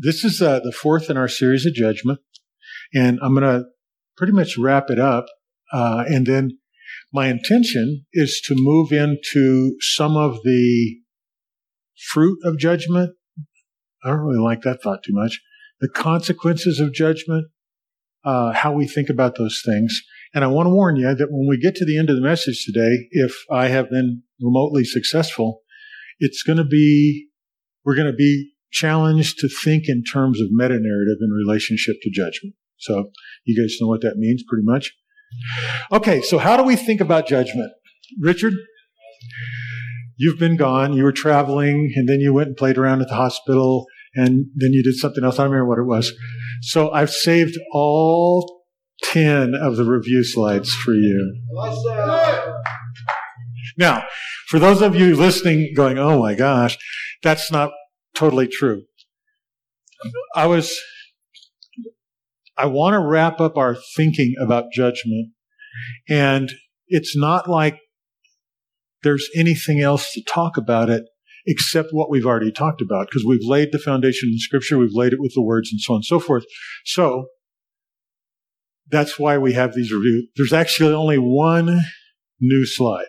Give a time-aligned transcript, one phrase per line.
[0.00, 2.20] this is uh, the fourth in our series of judgment,
[2.94, 3.66] and I'm going to
[4.16, 5.26] pretty much wrap it up.
[5.72, 6.58] Uh, and then
[7.12, 10.96] my intention is to move into some of the
[12.08, 13.14] fruit of judgment.
[14.02, 15.40] I don't really like that thought too much.
[15.80, 17.48] The consequences of judgment,
[18.24, 20.00] uh, how we think about those things.
[20.32, 22.22] And I want to warn you that when we get to the end of the
[22.22, 25.60] message today, if I have been remotely successful,
[26.18, 27.28] it's going to be,
[27.84, 32.10] we're going to be challenged to think in terms of meta narrative in relationship to
[32.10, 32.54] judgment.
[32.78, 33.10] So
[33.44, 34.92] you guys know what that means pretty much.
[35.92, 37.72] Okay, so how do we think about judgment?
[38.20, 38.54] Richard,
[40.16, 43.14] you've been gone, you were traveling, and then you went and played around at the
[43.14, 45.38] hospital, and then you did something else.
[45.38, 46.12] I don't remember what it was.
[46.62, 48.64] So I've saved all
[49.04, 51.40] 10 of the review slides for you.
[53.78, 54.04] Now,
[54.48, 56.76] for those of you listening going, oh my gosh,
[57.22, 57.70] that's not
[58.20, 58.82] totally true.
[60.36, 60.78] I was,
[62.56, 65.32] I want to wrap up our thinking about judgment.
[66.08, 66.50] And
[66.88, 67.78] it's not like
[69.02, 71.04] there's anything else to talk about it
[71.46, 75.14] except what we've already talked about because we've laid the foundation in scripture, we've laid
[75.14, 76.44] it with the words and so on and so forth.
[76.84, 77.28] So
[78.90, 80.28] that's why we have these reviews.
[80.36, 81.80] There's actually only one
[82.38, 83.06] new slide.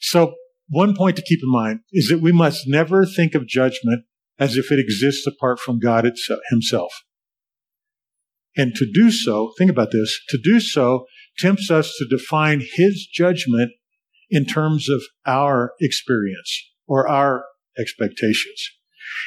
[0.00, 0.34] So
[0.72, 4.04] one point to keep in mind is that we must never think of judgment
[4.38, 6.10] as if it exists apart from God
[6.48, 6.92] himself.
[8.56, 11.04] And to do so, think about this, to do so
[11.38, 13.72] tempts us to define his judgment
[14.30, 17.44] in terms of our experience or our
[17.78, 18.70] expectations.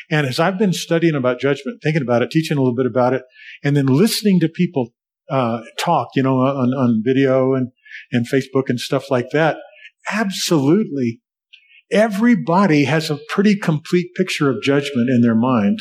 [0.09, 3.13] And as I've been studying about judgment, thinking about it, teaching a little bit about
[3.13, 3.21] it,
[3.63, 4.93] and then listening to people
[5.29, 7.71] uh, talk, you know, on, on video and,
[8.11, 9.57] and Facebook and stuff like that,
[10.11, 11.21] absolutely
[11.95, 15.79] everybody has a pretty complete picture of judgment in their mind.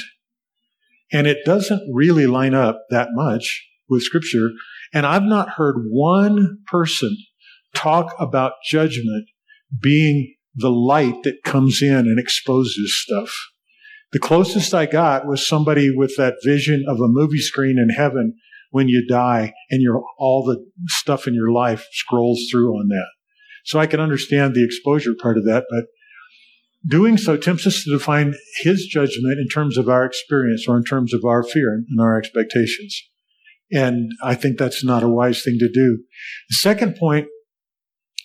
[1.12, 4.50] And it doesn't really line up that much with scripture.
[4.94, 7.16] And I've not heard one person
[7.75, 9.27] talk about judgment
[9.83, 13.34] being the light that comes in and exposes stuff.
[14.12, 18.34] The closest I got was somebody with that vision of a movie screen in heaven
[18.71, 23.09] when you die and your, all the stuff in your life scrolls through on that.
[23.65, 25.87] So I can understand the exposure part of that, but
[26.87, 30.84] doing so tempts us to define his judgment in terms of our experience or in
[30.84, 33.03] terms of our fear and our expectations.
[33.72, 35.99] And I think that's not a wise thing to do.
[36.50, 37.27] The second point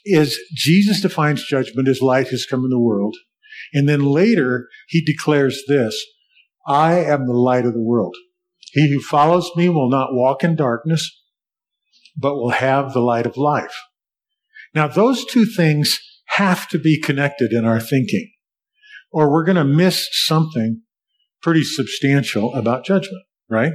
[0.06, 3.16] is Jesus defines judgment as light has come in the world.
[3.74, 6.06] And then later he declares this,
[6.68, 8.16] I am the light of the world.
[8.74, 11.10] He who follows me will not walk in darkness,
[12.16, 13.76] but will have the light of life.
[14.76, 15.98] Now those two things
[16.34, 18.30] have to be connected in our thinking
[19.12, 20.82] or we're going to miss something
[21.42, 23.74] pretty substantial about judgment, right?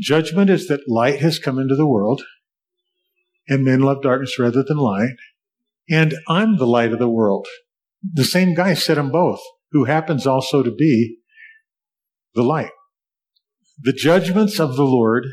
[0.00, 2.22] Judgment is that light has come into the world
[3.48, 5.14] and men love darkness rather than light.
[5.88, 7.46] And I'm the light of the world.
[8.02, 9.40] The same guy said them both,
[9.72, 11.18] who happens also to be
[12.34, 12.70] the light.
[13.80, 15.26] The judgments of the Lord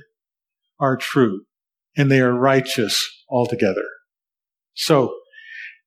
[0.79, 1.41] are true
[1.95, 3.85] and they are righteous altogether.
[4.73, 5.15] So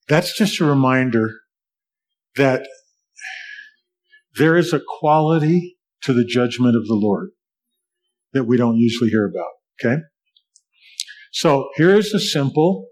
[0.09, 1.41] that's just a reminder
[2.37, 2.67] that
[4.37, 7.31] there is a quality to the judgment of the Lord
[8.33, 9.53] that we don't usually hear about.
[9.81, 10.03] Okay?
[11.33, 12.87] So here's a simple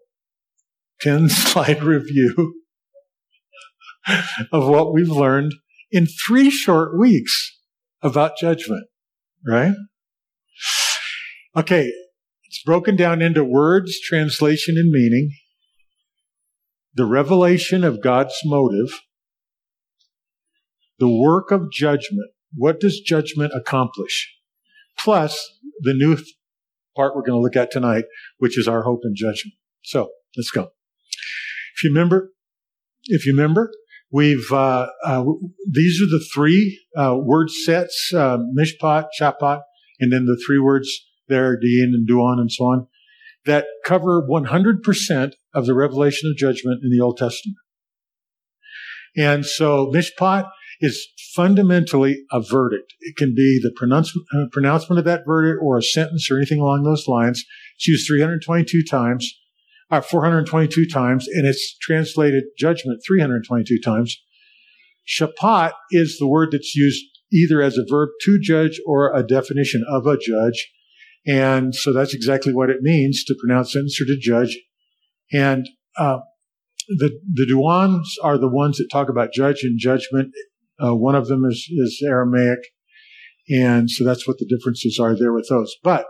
[1.00, 2.54] 10 slide review
[4.52, 5.52] of what we've learned
[5.90, 7.58] in three short weeks
[8.02, 8.86] about judgment,
[9.46, 9.74] right?
[11.56, 11.92] Okay,
[12.44, 15.30] it's broken down into words, translation, and meaning,
[16.94, 19.00] the revelation of God's motive,
[21.02, 22.30] the work of judgment.
[22.54, 24.32] What does judgment accomplish?
[24.96, 25.36] Plus
[25.80, 26.16] the new
[26.94, 28.04] part we're going to look at tonight,
[28.38, 29.54] which is our hope and judgment.
[29.82, 30.68] So let's go.
[31.74, 32.30] If you remember,
[33.06, 33.72] if you remember,
[34.12, 35.24] we've uh, uh,
[35.68, 39.62] these are the three uh, word sets: uh, mishpat, shapat,
[39.98, 40.88] and then the three words
[41.26, 42.86] there, din and duan, and so on,
[43.44, 47.56] that cover 100% of the revelation of judgment in the Old Testament.
[49.16, 50.48] And so mishpat
[50.82, 52.92] is fundamentally a verdict.
[53.00, 56.82] It can be the uh, pronouncement of that verdict or a sentence or anything along
[56.82, 57.44] those lines.
[57.76, 59.32] It's used 322 times,
[59.92, 64.20] uh, 422 times, and it's translated judgment 322 times.
[65.08, 69.84] Shapat is the word that's used either as a verb to judge or a definition
[69.88, 70.70] of a judge.
[71.26, 74.58] And so that's exactly what it means to pronounce sentence or to judge.
[75.32, 76.18] And uh,
[76.88, 80.34] the the duans are the ones that talk about judge and judgment
[80.82, 82.58] Uh, one of them is, is Aramaic.
[83.48, 85.74] And so that's what the differences are there with those.
[85.82, 86.06] But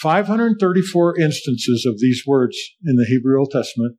[0.00, 3.96] 534 instances of these words in the Hebrew Old Testament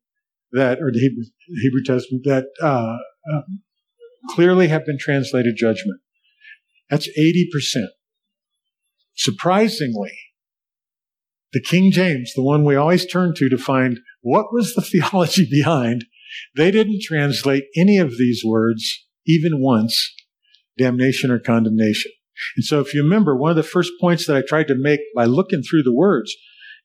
[0.51, 1.23] that, or the Hebrew,
[1.61, 2.97] Hebrew Testament that uh,
[3.33, 3.41] uh,
[4.29, 6.01] clearly have been translated judgment.
[6.89, 7.85] That's 80%.
[9.15, 10.11] Surprisingly,
[11.53, 15.47] the King James, the one we always turn to to find what was the theology
[15.51, 16.05] behind,
[16.55, 20.13] they didn't translate any of these words even once,
[20.77, 22.11] damnation or condemnation.
[22.57, 24.99] And so if you remember, one of the first points that I tried to make
[25.15, 26.35] by looking through the words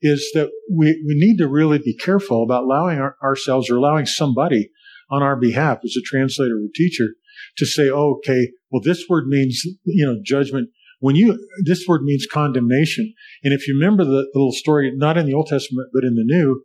[0.02, 4.06] is that we, we need to really be careful about allowing our, ourselves or allowing
[4.06, 4.70] somebody
[5.10, 7.08] on our behalf as a translator or teacher
[7.56, 10.70] to say, oh, okay, well, this word means, you know, judgment.
[11.00, 13.12] When you, this word means condemnation.
[13.43, 16.14] And if you remember the, the little story, not in the Old Testament, but in
[16.14, 16.62] the New,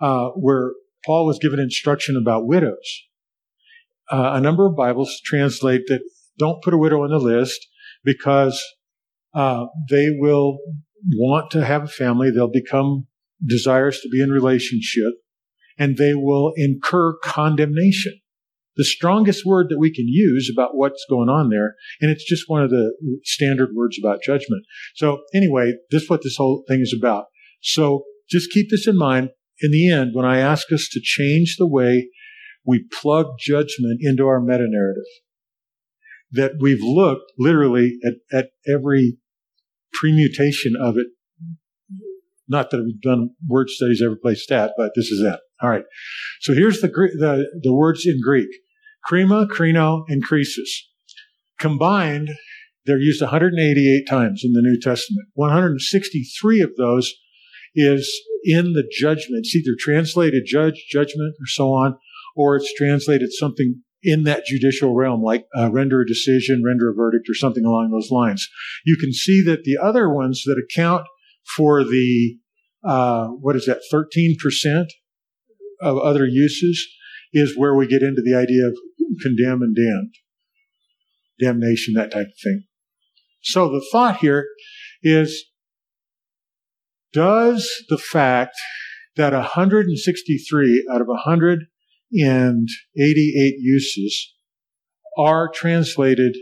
[0.00, 0.72] uh, where
[1.04, 3.04] Paul was given instruction about widows.
[4.10, 6.00] Uh, a number of Bibles translate that
[6.38, 7.66] don't put a widow on the list
[8.04, 8.62] because
[9.34, 10.58] uh, they will
[11.12, 12.30] want to have a family.
[12.30, 13.06] They'll become
[13.46, 15.12] desirous to be in relationship
[15.78, 18.20] and they will incur condemnation.
[18.76, 21.74] The strongest word that we can use about what's going on there.
[22.00, 22.92] And it's just one of the
[23.22, 24.64] standard words about judgment.
[24.96, 27.26] So anyway, this is what this whole thing is about.
[27.62, 29.30] So just keep this in mind.
[29.60, 32.08] In the end, when I ask us to change the way
[32.64, 35.04] we plug judgment into our meta narrative,
[36.32, 39.18] that we've looked literally at, at every
[40.00, 41.06] permutation of it.
[42.48, 45.40] Not that we've done word studies every place stat, but this is it.
[45.62, 45.84] All right.
[46.40, 48.48] So here's the, the, the words in Greek.
[49.10, 50.68] Krima, krino, and krisis.
[51.58, 52.30] Combined,
[52.86, 55.28] they're used 188 times in the New Testament.
[55.34, 57.14] 163 of those
[57.74, 58.10] is
[58.44, 59.44] in the judgment.
[59.44, 61.96] It's either translated judge, judgment, or so on,
[62.34, 66.94] or it's translated something in that judicial realm, like uh, render a decision, render a
[66.94, 68.46] verdict, or something along those lines.
[68.84, 71.06] You can see that the other ones that account
[71.56, 72.36] for the,
[72.86, 74.86] uh, what is that, 13%
[75.80, 76.86] of other uses
[77.32, 78.76] is where we get into the idea of
[79.22, 80.14] condemn and damned,
[81.40, 82.64] damnation, that type of thing.
[83.42, 84.46] So the thought here
[85.02, 85.46] is,
[87.12, 88.56] does the fact
[89.16, 91.60] that 163 out of 100
[92.12, 94.34] and 88 uses
[95.18, 96.36] are translated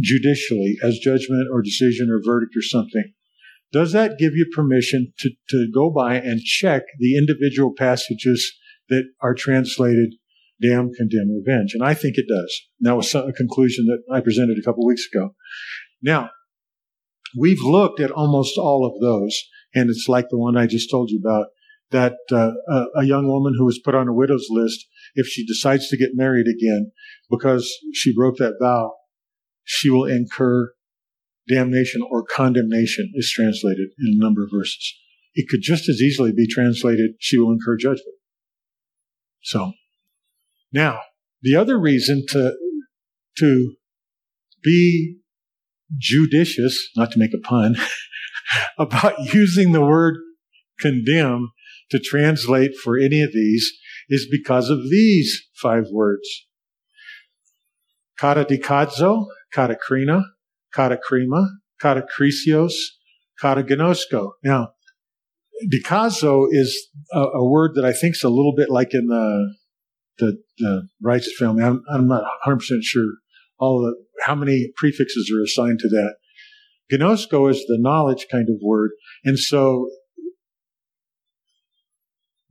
[0.00, 3.12] judicially as judgment or decision or verdict or something.
[3.72, 8.52] Does that give you permission to, to go by and check the individual passages
[8.88, 10.14] that are translated
[10.60, 11.72] damn, condemn, revenge?
[11.74, 12.62] And I think it does.
[12.80, 15.34] And that was a conclusion that I presented a couple weeks ago.
[16.02, 16.30] Now,
[17.38, 19.38] we've looked at almost all of those,
[19.74, 21.48] and it's like the one I just told you about
[21.90, 25.46] that uh, a, a young woman who was put on a widow's list, if she
[25.46, 26.92] decides to get married again
[27.30, 28.92] because she broke that vow,
[29.64, 30.72] she will incur
[31.48, 34.94] damnation or condemnation is translated in a number of verses.
[35.34, 38.16] It could just as easily be translated, she will incur judgment.
[39.42, 39.72] So,
[40.72, 41.00] now,
[41.42, 42.54] the other reason to,
[43.38, 43.74] to
[44.62, 45.18] be
[45.96, 47.76] judicious, not to make a pun,
[48.78, 50.16] about using the word
[50.80, 51.50] condemn
[51.90, 53.72] to translate for any of these
[54.08, 56.46] is because of these five words.
[58.20, 60.22] Katadikadzo, katakrino,
[60.74, 61.46] katakrima,
[61.82, 62.72] katakrisios,
[63.42, 64.32] katagnosko.
[64.44, 64.68] Now,
[65.72, 69.54] dikazo is a, a, word that I think is a little bit like in the
[70.18, 71.62] the, the righteous family.
[71.62, 73.12] I'm, I'm not 100% sure
[73.58, 76.16] all the, how many prefixes are assigned to that.
[76.92, 78.90] Gnosko is the knowledge kind of word.
[79.24, 79.88] And so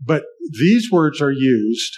[0.04, 0.24] but
[0.60, 1.94] these words are used.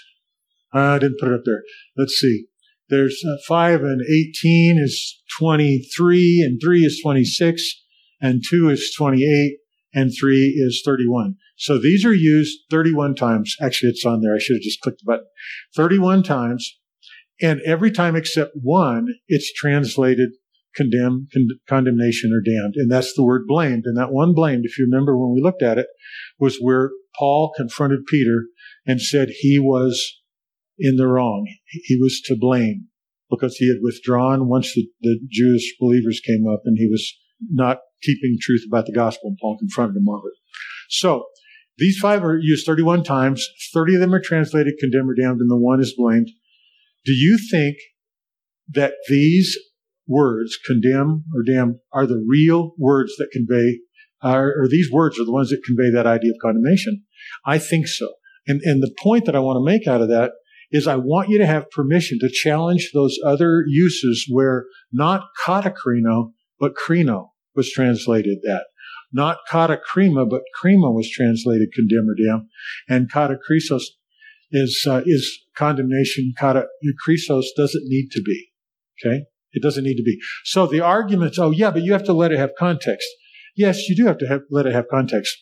[0.74, 1.64] I didn't put it up there.
[1.98, 2.46] Let's see.
[2.90, 7.84] There's uh, 5 and 18 is 23, and 3 is 26,
[8.22, 9.58] and 2 is 28,
[9.94, 11.36] and 3 is 31.
[11.56, 13.56] So these are used 31 times.
[13.62, 14.34] Actually, it's on there.
[14.34, 15.26] I should have just clicked the button.
[15.76, 16.78] 31 times.
[17.42, 20.30] And every time except one, it's translated
[20.76, 22.76] condemn, con- condemnation, or damned.
[22.76, 23.84] And that's the word blamed.
[23.86, 25.88] And that one blamed, if you remember when we looked at it,
[26.40, 28.46] was where Paul confronted Peter
[28.86, 30.16] and said he was
[30.80, 31.46] in the wrong.
[31.68, 32.88] He was to blame
[33.30, 37.14] because he had withdrawn once the, the Jewish believers came up and he was
[37.52, 40.38] not keeping truth about the gospel and Paul confronted him over it.
[40.90, 41.26] So
[41.78, 43.46] these five are used 31 times.
[43.74, 46.30] 30 of them are translated condemned or damned and the one is blamed.
[47.06, 47.78] Do you think
[48.74, 49.58] that these
[50.08, 53.80] words, condemn or damn, are the real words that convey
[54.22, 57.04] are, or these words are the ones that convey that idea of condemnation?
[57.46, 58.14] I think so.
[58.48, 60.32] And, and the point that I want to make out of that
[60.72, 66.32] is I want you to have permission to challenge those other uses where not katakrino,
[66.60, 68.66] but krino was translated that.
[69.12, 72.48] Not kata krima, but krima was translated condemn or damn.
[72.88, 73.84] And kata krisos
[74.52, 76.34] is, uh, is condemnation.
[76.38, 76.68] Kata
[77.08, 78.50] krisos doesn't need to be.
[79.04, 79.24] Okay?
[79.52, 80.20] It doesn't need to be.
[80.46, 83.08] So the arguments, oh yeah, but you have to let it have context.
[83.56, 85.36] Yes, you do have to have, let it have context.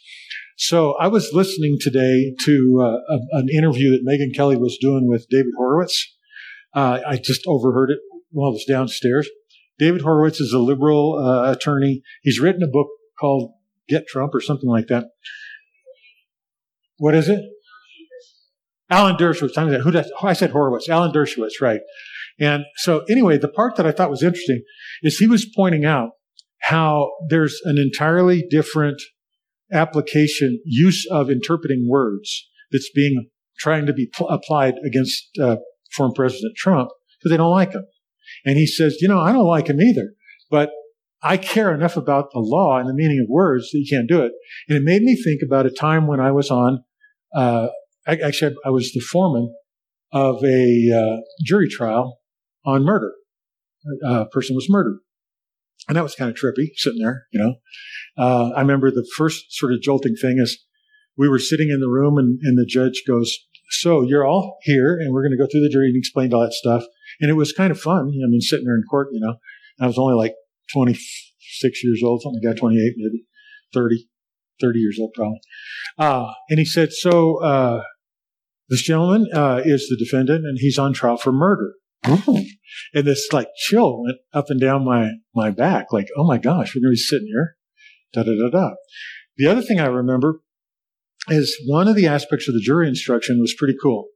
[0.57, 5.07] So I was listening today to uh, a, an interview that Megyn Kelly was doing
[5.07, 6.17] with David Horowitz.
[6.73, 7.99] Uh, I just overheard it
[8.31, 9.29] while I was downstairs.
[9.77, 12.01] David Horowitz is a liberal uh, attorney.
[12.23, 12.87] He's written a book
[13.19, 13.51] called
[13.87, 15.05] Get Trump or something like that.
[16.97, 17.39] What is it?
[18.89, 19.81] Alan Dershowitz.
[19.83, 20.89] Who did I, I said Horowitz.
[20.89, 21.81] Alan Dershowitz, right.
[22.39, 24.63] And so anyway, the part that I thought was interesting
[25.03, 26.11] is he was pointing out
[26.61, 28.99] how there's an entirely different
[29.71, 35.57] application, use of interpreting words that's being trying to be pl- applied against uh,
[35.95, 37.85] former President Trump because they don't like him.
[38.45, 40.13] And he says, you know, I don't like him either,
[40.49, 40.71] but
[41.23, 44.21] I care enough about the law and the meaning of words that you can't do
[44.21, 44.31] it.
[44.69, 46.83] And it made me think about a time when I was on,
[47.35, 47.67] uh,
[48.07, 49.53] actually, I was the foreman
[50.11, 52.19] of a uh, jury trial
[52.65, 53.13] on murder.
[54.03, 54.99] A person was murdered.
[55.87, 57.55] And that was kind of trippy, sitting there, you know.
[58.17, 60.65] Uh, I remember the first sort of jolting thing is
[61.17, 63.37] we were sitting in the room and, and the judge goes,
[63.69, 66.41] so you're all here and we're going to go through the jury and explain all
[66.41, 66.83] that stuff.
[67.19, 68.07] And it was kind of fun.
[68.07, 69.35] I mean, sitting there in court, you know,
[69.79, 70.33] I was only like
[70.73, 73.25] 26 years old, something like that, 28, maybe
[73.73, 74.07] 30,
[74.61, 75.39] 30 years old probably.
[75.97, 77.81] Uh, and he said, so, uh,
[78.69, 81.73] this gentleman, uh, is the defendant and he's on trial for murder.
[82.05, 82.41] Mm-hmm.
[82.93, 85.87] And this like chill went up and down my, my back.
[85.91, 87.55] Like, oh my gosh, we're going to be sitting here.
[88.13, 88.75] Da da da da.
[89.37, 90.41] The other thing I remember
[91.29, 94.07] is one of the aspects of the jury instruction was pretty cool.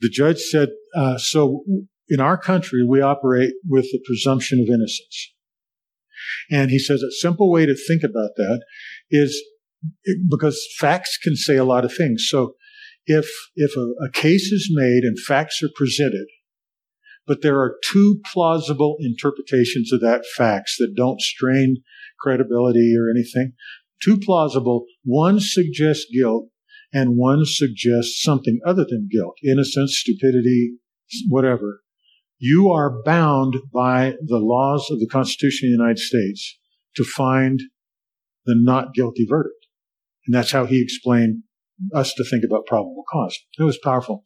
[0.00, 1.64] The judge said, uh, so
[2.08, 5.32] in our country, we operate with the presumption of innocence.
[6.50, 8.62] And he says a simple way to think about that
[9.10, 9.42] is
[10.30, 12.26] because facts can say a lot of things.
[12.28, 12.54] So
[13.06, 16.26] if, if a, a case is made and facts are presented,
[17.26, 21.78] but there are two plausible interpretations of that facts that don't strain
[22.20, 23.52] credibility or anything.
[24.02, 24.84] Two plausible.
[25.04, 26.48] One suggests guilt
[26.92, 29.36] and one suggests something other than guilt.
[29.44, 30.76] Innocence, stupidity,
[31.28, 31.82] whatever.
[32.38, 36.58] You are bound by the laws of the Constitution of the United States
[36.96, 37.60] to find
[38.44, 39.66] the not guilty verdict.
[40.26, 41.42] And that's how he explained
[41.94, 43.38] us to think about probable cause.
[43.58, 44.24] It was powerful.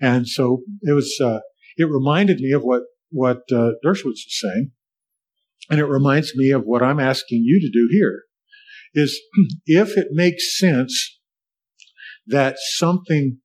[0.00, 1.40] And so it was, uh,
[1.76, 4.72] it reminded me of what, what, uh, Dershowitz is saying.
[5.70, 8.22] And it reminds me of what I'm asking you to do here
[8.94, 9.20] is
[9.66, 11.18] if it makes sense
[12.26, 13.38] that something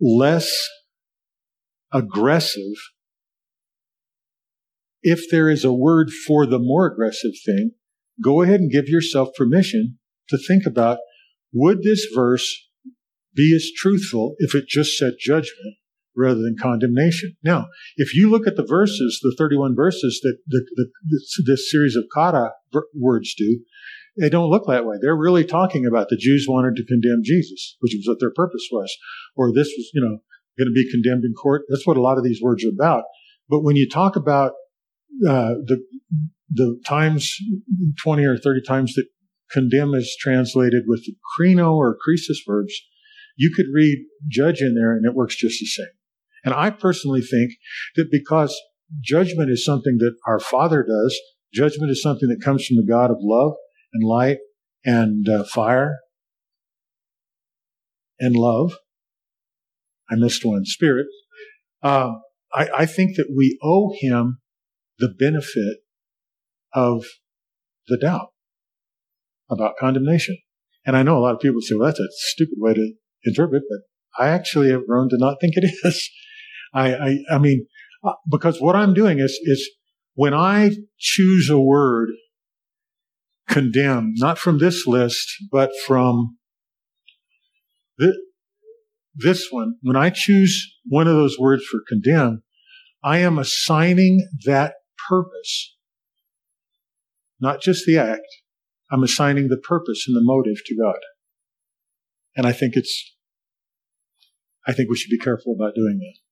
[0.00, 0.50] less
[1.92, 2.74] aggressive,
[5.02, 7.72] if there is a word for the more aggressive thing,
[8.22, 10.98] go ahead and give yourself permission to think about
[11.52, 12.68] would this verse
[13.34, 15.76] be as truthful if it just said judgment
[16.20, 17.36] rather than condemnation.
[17.42, 21.96] Now, if you look at the verses, the 31 verses that the, the, this series
[21.96, 22.50] of kata
[22.94, 23.60] words do,
[24.20, 24.96] they don't look that way.
[25.00, 28.68] They're really talking about the Jews wanted to condemn Jesus, which was what their purpose
[28.70, 28.94] was,
[29.36, 30.18] or this was, you know,
[30.58, 31.62] going to be condemned in court.
[31.68, 33.04] That's what a lot of these words are about.
[33.48, 34.52] But when you talk about
[35.26, 35.82] uh, the
[36.52, 37.36] the times,
[38.02, 39.06] 20 or 30 times that
[39.52, 42.74] condemn is translated with the krino or krisis verbs,
[43.36, 43.98] you could read
[44.28, 45.86] judge in there and it works just the same.
[46.44, 47.52] And I personally think
[47.96, 48.58] that because
[49.00, 51.18] judgment is something that our Father does,
[51.52, 53.52] judgment is something that comes from the God of love
[53.92, 54.38] and light
[54.84, 55.98] and uh, fire
[58.18, 58.74] and love.
[60.10, 61.06] I missed one, spirit.
[61.82, 62.12] Uh,
[62.52, 64.40] I, I think that we owe him
[64.98, 65.78] the benefit
[66.72, 67.04] of
[67.88, 68.28] the doubt
[69.50, 70.36] about condemnation.
[70.86, 72.92] And I know a lot of people say, well, that's a stupid way to
[73.24, 76.10] interpret, but I actually have grown to not think it is.
[76.72, 77.66] I, I, I mean,
[78.04, 79.68] uh, because what I'm doing is, is
[80.14, 82.10] when I choose a word,
[83.48, 86.36] condemn, not from this list, but from
[87.98, 88.16] this,
[89.14, 92.42] this one, when I choose one of those words for condemn,
[93.02, 94.74] I am assigning that
[95.08, 95.76] purpose,
[97.40, 98.20] not just the act.
[98.92, 100.98] I'm assigning the purpose and the motive to God.
[102.36, 103.14] And I think it's,
[104.66, 106.29] I think we should be careful about doing that.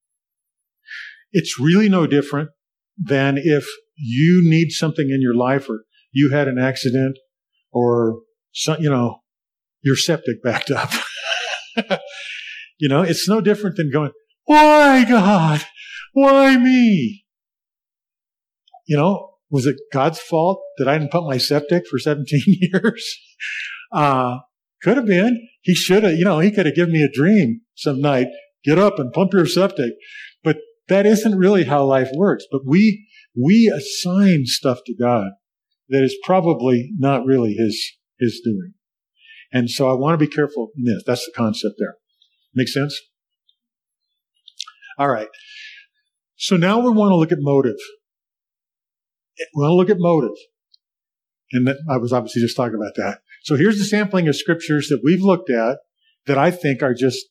[1.33, 2.51] It's really no different
[2.97, 3.67] than if
[3.97, 7.19] you need something in your life or you had an accident
[7.73, 8.21] or
[8.53, 9.21] some, you know,
[9.83, 10.91] your septic backed up.
[12.79, 14.11] you know, it's no different than going,
[14.45, 15.63] Why, God?
[16.13, 17.25] Why me?
[18.87, 23.19] You know, was it God's fault that I didn't pump my septic for 17 years?
[23.93, 24.39] Uh,
[24.83, 25.49] could have been.
[25.63, 28.29] He should have, you know, he could have given me a dream some night.
[28.65, 29.93] Get up and pump your septic.
[30.89, 32.45] That isn't really how life works.
[32.51, 35.33] But we, we assign stuff to God
[35.89, 38.75] that is probably not really his, his doing.
[39.53, 41.03] And so I want to be careful in this.
[41.07, 41.97] That's the concept there.
[42.55, 42.99] Make sense?
[44.99, 45.29] All right.
[46.37, 47.77] So now we want to look at motive.
[49.55, 50.37] We want to look at motive.
[51.53, 53.21] And I was obviously just talking about that.
[53.45, 55.79] So here's the sampling of scriptures that we've looked at
[56.27, 57.27] that I think are just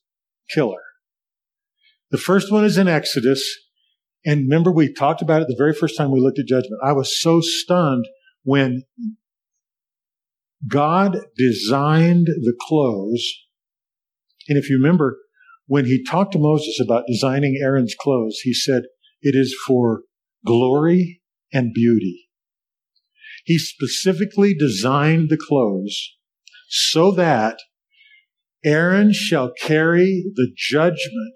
[0.49, 0.81] killer.
[2.11, 3.43] The first one is in Exodus.
[4.25, 6.81] And remember, we talked about it the very first time we looked at judgment.
[6.83, 8.05] I was so stunned
[8.43, 8.83] when
[10.67, 13.25] God designed the clothes.
[14.49, 15.17] And if you remember,
[15.65, 18.83] when he talked to Moses about designing Aaron's clothes, he said,
[19.21, 20.03] it is for
[20.45, 21.21] glory
[21.51, 22.29] and beauty.
[23.43, 26.15] He specifically designed the clothes
[26.69, 27.57] so that
[28.63, 31.35] Aaron shall carry the judgment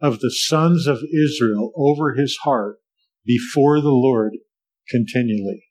[0.00, 2.76] of the sons of Israel over his heart
[3.24, 4.32] before the Lord
[4.88, 5.64] continually.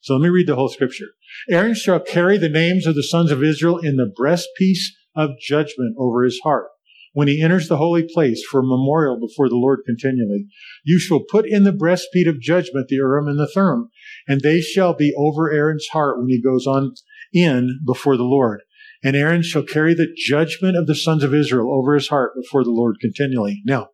[0.00, 1.08] So let me read the whole scripture.
[1.50, 5.96] Aaron shall carry the names of the sons of Israel in the breastpiece of judgment
[5.98, 6.68] over his heart.
[7.12, 10.46] When he enters the holy place for a memorial before the Lord continually,
[10.84, 13.88] you shall put in the breastpiece of judgment the Urim and the Thummim,
[14.28, 16.92] and they shall be over Aaron's heart when he goes on
[17.32, 18.60] in before the Lord.
[19.02, 22.64] And Aaron shall carry the judgment of the sons of Israel over his heart before
[22.64, 23.62] the Lord continually.
[23.64, 23.88] Now,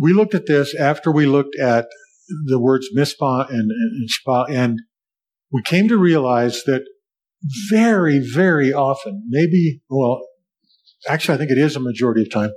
[0.00, 1.86] we looked at this after we looked at
[2.46, 4.78] the words mispah and, and shpa, and
[5.50, 6.84] we came to realize that
[7.70, 10.20] very, very often, maybe, well,
[11.08, 12.50] actually, I think it is a majority of time,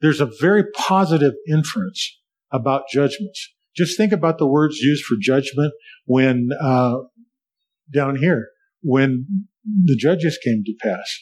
[0.00, 2.18] there's a very positive inference
[2.50, 3.52] about judgments.
[3.76, 5.72] Just think about the words used for judgment
[6.04, 6.96] when, uh,
[7.92, 8.48] down here,
[8.82, 11.18] when the judges came to pass.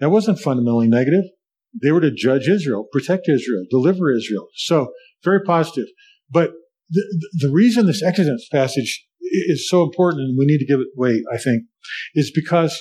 [0.00, 1.24] That wasn't fundamentally negative.
[1.82, 4.48] They were to judge Israel, protect Israel, deliver Israel.
[4.54, 5.86] So, very positive.
[6.30, 6.52] But
[6.90, 10.88] the, the reason this Exodus passage is so important and we need to give it
[10.96, 11.64] weight, I think,
[12.14, 12.80] is because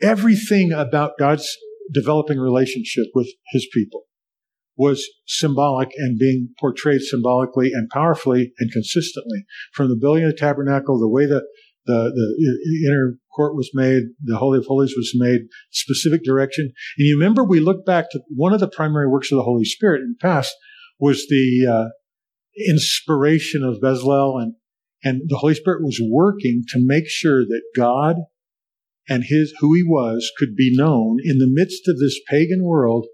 [0.00, 1.48] everything about God's
[1.92, 4.02] developing relationship with his people
[4.76, 10.36] was symbolic and being portrayed symbolically and powerfully and consistently from the building of the
[10.36, 11.44] tabernacle, the way that
[11.86, 16.72] the, the inner court was made, the Holy of Holies was made, specific direction.
[16.98, 19.64] And you remember we looked back to one of the primary works of the Holy
[19.64, 20.54] Spirit in the past
[20.98, 21.88] was the uh,
[22.68, 24.54] inspiration of Bezalel and
[25.04, 28.16] and the Holy Spirit was working to make sure that God
[29.08, 33.06] and his who he was could be known in the midst of this pagan world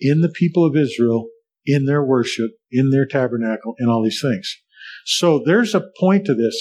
[0.00, 1.28] in the people of Israel
[1.66, 4.56] in their worship in their tabernacle and all these things
[5.04, 6.58] so there's a point to this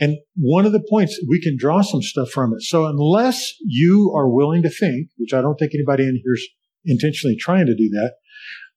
[0.00, 4.12] and one of the points we can draw some stuff from it so unless you
[4.16, 6.48] are willing to think which i don't think anybody in here is
[6.84, 8.14] intentionally trying to do that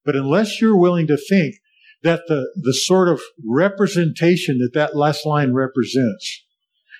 [0.03, 1.55] but unless you're willing to think
[2.03, 6.43] that the, the sort of representation that that last line represents,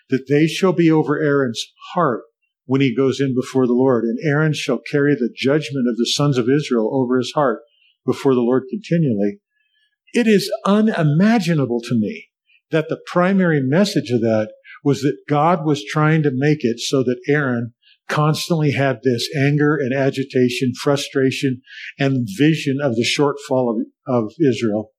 [0.09, 2.23] that they shall be over Aaron's heart
[2.65, 6.05] when he goes in before the Lord, and Aaron shall carry the judgment of the
[6.05, 7.61] sons of Israel over his heart
[8.05, 9.39] before the Lord continually.
[10.13, 12.27] It is unimaginable to me
[12.71, 14.51] that the primary message of that
[14.83, 17.73] was that God was trying to make it so that Aaron
[18.07, 21.61] constantly had this anger and agitation, frustration,
[21.99, 24.91] and vision of the shortfall of, of Israel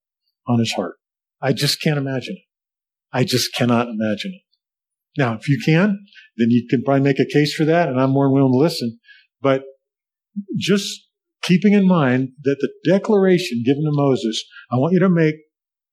[0.47, 0.97] on his heart.
[1.41, 2.45] I just can't imagine it.
[3.13, 4.43] I just cannot imagine it.
[5.19, 5.99] Now, if you can,
[6.39, 8.99] then you can probably make a case for that, and I'm more willing to listen.
[9.43, 9.65] But
[10.57, 11.09] just
[11.43, 15.35] keeping in mind that the declaration given to Moses, I want you to make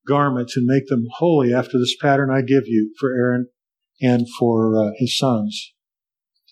[0.10, 3.48] garments and make them holy after this pattern I give you for Aaron
[4.02, 5.74] and for uh, his sons.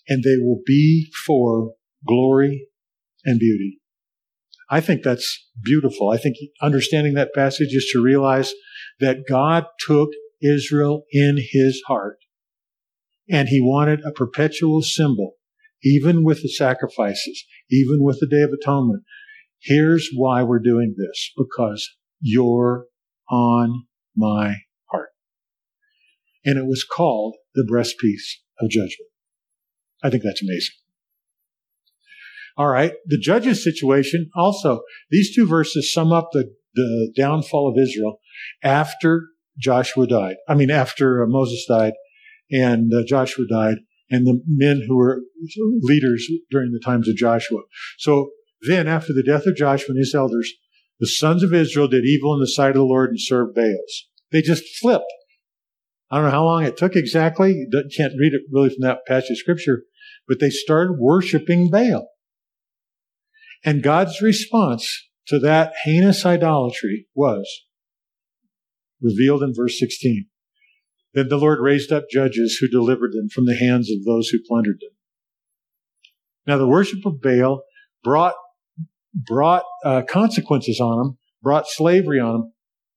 [0.08, 1.72] And they will be for
[2.06, 2.68] glory
[3.24, 3.80] and beauty.
[4.70, 6.10] I think that's beautiful.
[6.10, 8.52] I think understanding that passage is to realize
[9.00, 12.18] that God took Israel in his heart
[13.30, 15.34] and he wanted a perpetual symbol,
[15.82, 19.02] even with the sacrifices, even with the Day of Atonement.
[19.60, 21.88] Here's why we're doing this because
[22.20, 22.86] you're
[23.30, 23.84] on
[24.16, 24.56] my
[24.90, 25.10] heart.
[26.44, 29.08] And it was called the breastpiece of judgment.
[30.02, 30.74] I think that's amazing.
[32.56, 32.92] All right.
[33.06, 38.18] The judges situation also, these two verses sum up the, the downfall of Israel
[38.62, 39.28] after
[39.60, 40.36] Joshua died.
[40.48, 41.92] I mean, after uh, Moses died
[42.50, 43.78] and uh, Joshua died
[44.10, 45.20] and the men who were
[45.82, 47.60] leaders during the times of Joshua.
[47.98, 48.30] So
[48.62, 50.52] Then, after the death of Joshua and his elders,
[51.00, 54.08] the sons of Israel did evil in the sight of the Lord and served Baals.
[54.32, 55.04] They just flipped.
[56.10, 57.52] I don't know how long it took exactly.
[57.52, 59.82] You can't read it really from that passage of scripture,
[60.26, 62.08] but they started worshiping Baal.
[63.64, 67.46] And God's response to that heinous idolatry was
[69.00, 70.26] revealed in verse 16.
[71.14, 74.38] Then the Lord raised up judges who delivered them from the hands of those who
[74.46, 74.96] plundered them.
[76.46, 77.62] Now, the worship of Baal
[78.02, 78.34] brought
[79.14, 82.52] brought uh, consequences on them, brought slavery on them,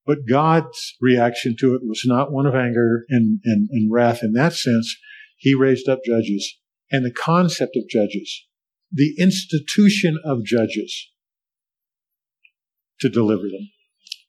[0.05, 4.33] but God's reaction to it was not one of anger and, and, and wrath in
[4.33, 4.95] that sense.
[5.37, 6.57] He raised up judges
[6.91, 8.45] and the concept of judges,
[8.91, 11.09] the institution of judges
[12.99, 13.69] to deliver them.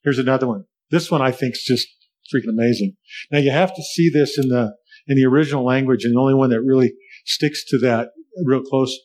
[0.02, 0.64] Here's another one.
[0.90, 1.88] This one I think is just
[2.34, 2.96] freaking amazing.
[3.30, 4.74] Now you have to see this in the
[5.08, 6.92] in the original language, and the only one that really
[7.24, 8.10] sticks to that
[8.44, 8.96] real close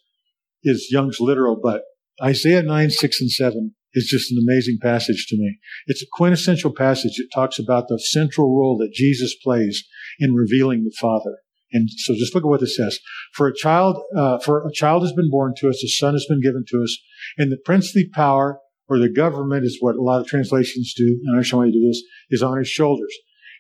[0.64, 1.60] is Young's literal.
[1.62, 1.82] But
[2.24, 5.58] Isaiah nine six and seven is just an amazing passage to me.
[5.88, 7.14] It's a quintessential passage.
[7.18, 9.84] It talks about the central role that Jesus plays
[10.20, 11.38] in revealing the Father.
[11.72, 13.00] And so just look at what it says.
[13.34, 16.26] For a child, uh, for a child has been born to us, a son has
[16.28, 16.98] been given to us,
[17.38, 21.38] and the princely power or the government is what a lot of translations do, and
[21.38, 23.14] I show why you do this, is on his shoulders.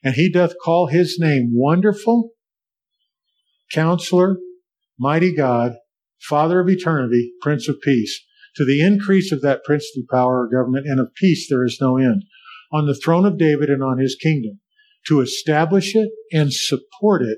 [0.04, 2.30] And he doth call his name wonderful,
[3.72, 4.38] counselor,
[4.98, 5.74] mighty God,
[6.22, 8.24] father of eternity, prince of peace.
[8.58, 11.98] To the increase of that princely power or government and of peace there is no
[11.98, 12.24] end.
[12.72, 14.60] On the throne of David and on his kingdom,
[15.08, 17.38] to establish it and support it.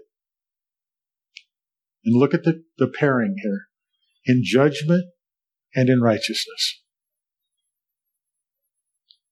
[2.06, 3.68] And look at the, the pairing here.
[4.26, 5.06] In judgment
[5.76, 6.82] and in righteousness.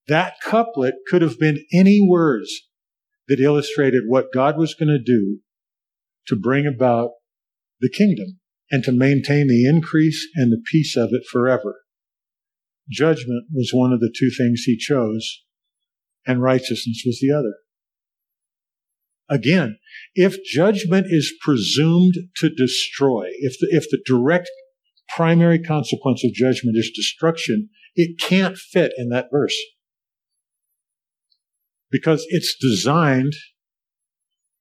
[0.08, 2.50] That couplet could have been any words
[3.28, 5.40] that illustrated what God was going to do
[6.26, 7.12] to bring about
[7.80, 11.82] the kingdom and to maintain the increase and the peace of it forever.
[12.90, 15.42] Judgment was one of the two things he chose,
[16.26, 17.54] and righteousness was the other.
[19.30, 19.78] Again,
[20.14, 24.50] if judgment is presumed to destroy, if the, if the direct
[25.14, 29.56] primary consequence of judgment is destruction, it can't fit in that verse
[31.90, 33.32] because it's designed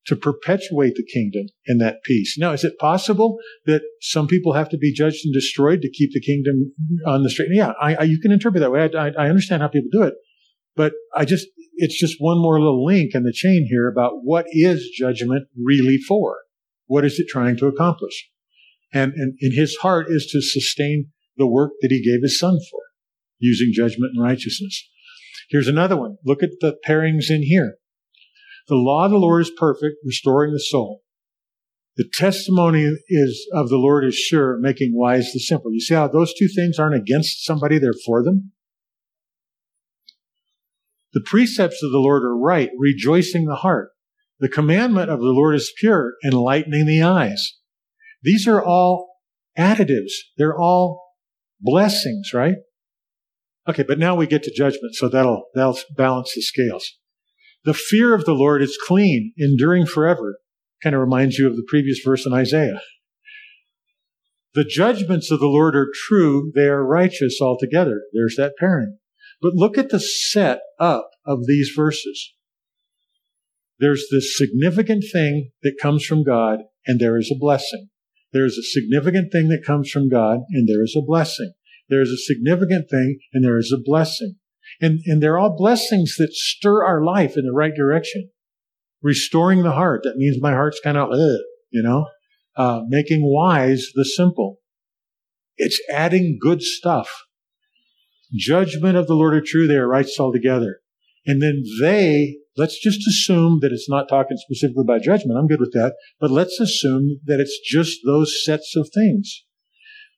[0.08, 2.38] to perpetuate the kingdom and that peace.
[2.38, 6.12] Now, is it possible that some people have to be judged and destroyed to keep
[6.14, 6.74] the kingdom
[7.06, 7.50] on the straight?
[7.52, 8.90] Yeah, I, I, you can interpret that way.
[8.96, 10.14] I, I understand how people do it,
[10.76, 14.46] but I just it's just one more little link in the chain here about what
[14.50, 16.38] is judgment really for?
[16.88, 18.30] What is it trying to accomplish?
[18.94, 22.58] And, and, and his heart is to sustain the work that he gave his son
[22.72, 22.80] for,
[23.38, 24.90] using judgment and righteousness.
[25.50, 26.18] Here's another one.
[26.26, 27.76] Look at the pairings in here.
[28.68, 31.04] The law of the Lord is perfect, restoring the soul.
[31.96, 35.74] The testimony is of the Lord is sure, making wise the simple.
[35.74, 38.52] You see how those two things aren't against somebody, they're for them?
[41.14, 43.90] The precepts of the Lord are right, rejoicing the heart.
[44.40, 47.54] The commandment of the Lord is pure, enlightening the eyes.
[48.22, 49.16] These are all
[49.58, 50.12] additives.
[50.38, 51.02] They're all
[51.60, 52.58] blessings, right?
[53.68, 57.00] Okay, but now we get to judgment, so that'll, that'll balance the scales.
[57.68, 60.40] The fear of the Lord is clean, enduring forever.
[60.82, 62.80] Kind of reminds you of the previous verse in Isaiah.
[64.54, 68.04] The judgments of the Lord are true, they are righteous altogether.
[68.14, 69.00] There's that pairing.
[69.42, 72.34] But look at the set up of these verses.
[73.82, 77.90] There's this significant thing that comes from God, and there is a blessing.
[78.32, 81.52] There's a significant thing that comes from God, and there is a blessing.
[81.90, 84.36] There's a significant thing and there is a blessing.
[84.82, 88.30] And, and they're all blessings that stir our life in the right direction.
[89.02, 90.02] Restoring the heart.
[90.04, 91.10] That means my heart's kind of,
[91.70, 92.08] you know,
[92.56, 94.58] uh, making wise the simple.
[95.58, 97.10] It's adding good stuff.
[98.36, 99.68] Judgment of the Lord are true.
[99.68, 100.80] They are righteous altogether.
[101.26, 105.38] And then they, let's just assume that it's not talking specifically about judgment.
[105.38, 105.96] I'm good with that.
[106.20, 109.44] But let's assume that it's just those sets of things.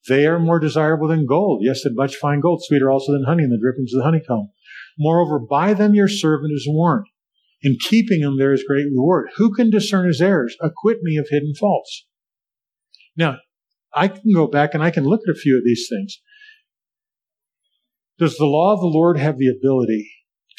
[0.08, 1.62] They are more desirable than gold.
[1.64, 4.52] Yes, and much fine gold, sweeter also than honey and the drippings of the honeycomb.
[4.98, 7.08] Moreover, by them your servant is warned.
[7.62, 9.30] In keeping them there is great reward.
[9.36, 10.56] Who can discern his errors?
[10.62, 12.06] Acquit me of hidden faults.
[13.18, 13.38] Now,
[13.94, 16.22] I can go back and I can look at a few of these things.
[18.18, 20.10] Does the law of the Lord have the ability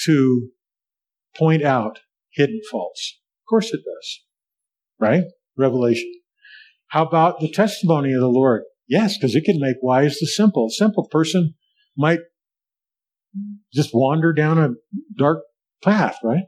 [0.05, 0.49] to
[1.37, 2.01] point out
[2.33, 3.19] hidden faults?
[3.43, 4.25] Of course it does.
[4.99, 5.25] Right?
[5.57, 6.13] Revelation.
[6.89, 8.63] How about the testimony of the Lord?
[8.91, 10.67] Yes, because it can make wise the simple.
[10.67, 11.55] A simple person
[11.97, 12.19] might
[13.73, 14.71] just wander down a
[15.17, 15.45] dark
[15.81, 16.47] path, right?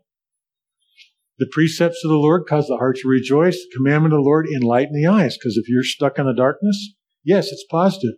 [1.38, 3.54] The precepts of the Lord cause the heart to rejoice.
[3.54, 5.38] The commandment of the Lord enlighten the eyes.
[5.38, 8.16] Because if you're stuck in the darkness, yes, it's positive.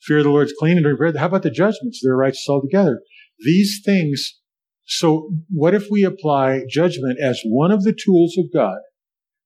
[0.00, 1.20] Fear of the Lord is clean and repair.
[1.20, 2.00] How about the judgments?
[2.02, 3.02] They're righteous altogether.
[3.38, 4.40] These things.
[4.86, 8.78] So what if we apply judgment as one of the tools of God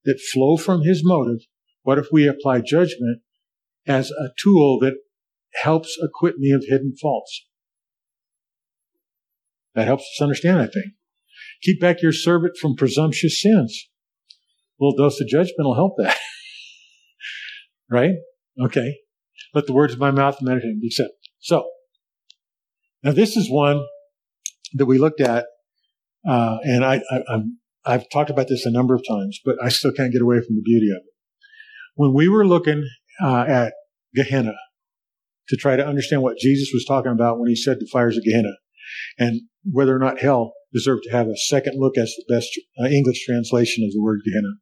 [0.05, 1.41] that flow from his motive?
[1.83, 3.21] What if we apply judgment
[3.87, 4.95] as a tool that
[5.63, 7.45] helps acquit me of hidden faults?
[9.75, 10.93] That helps us understand, I think.
[11.61, 13.87] Keep back your servant from presumptuous sins.
[14.79, 16.17] A little dose of judgment will help that.
[17.89, 18.15] right?
[18.61, 18.97] Okay.
[19.53, 21.15] Let the words of my mouth meditate be accepted.
[21.39, 21.69] So,
[23.03, 23.85] now this is one
[24.73, 25.45] that we looked at,
[26.27, 27.01] uh, and I,
[27.85, 30.37] I, have talked about this a number of times, but I still can't get away
[30.37, 31.13] from the beauty of it.
[31.95, 32.87] When we were looking
[33.23, 33.73] uh, at
[34.15, 34.53] Gehenna
[35.49, 38.23] to try to understand what Jesus was talking about when he said the fires of
[38.23, 38.53] Gehenna,
[39.19, 42.49] and whether or not hell deserved to have a second look as the best
[42.81, 44.53] uh, English translation of the word Gehenna.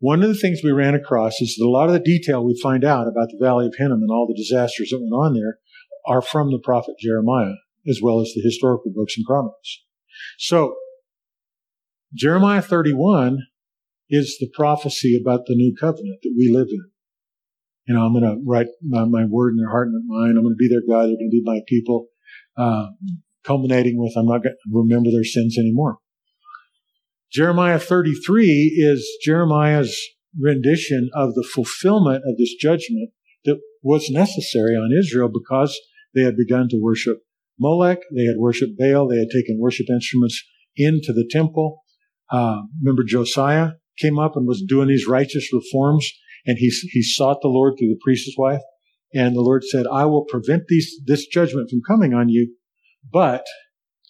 [0.00, 2.58] One of the things we ran across is that a lot of the detail we
[2.62, 5.58] find out about the Valley of Hinnom and all the disasters that went on there
[6.06, 7.54] are from the prophet Jeremiah,
[7.88, 9.82] as well as the historical books and chronicles.
[10.38, 10.74] So,
[12.12, 13.38] Jeremiah 31
[14.10, 16.90] is the prophecy about the new covenant that we live in.
[17.86, 20.38] You know, I'm going to write my, my, word in their heart and their mind.
[20.38, 21.08] I'm going to be their God.
[21.08, 22.06] They're going to be my people.
[22.56, 22.86] Uh,
[23.44, 25.98] culminating with, I'm not going to remember their sins anymore.
[27.30, 29.96] Jeremiah 33 is Jeremiah's
[30.40, 33.10] rendition of the fulfillment of this judgment
[33.44, 35.78] that was necessary on Israel because
[36.14, 37.18] they had begun to worship
[37.60, 40.42] Molech, they had worshiped Baal, they had taken worship instruments
[40.76, 41.82] into the temple.
[42.30, 46.10] Uh, remember Josiah came up and was doing these righteous reforms,
[46.46, 48.62] and he he sought the Lord through the priest's wife,
[49.12, 52.54] and the Lord said, "I will prevent these this judgment from coming on you,
[53.10, 53.44] but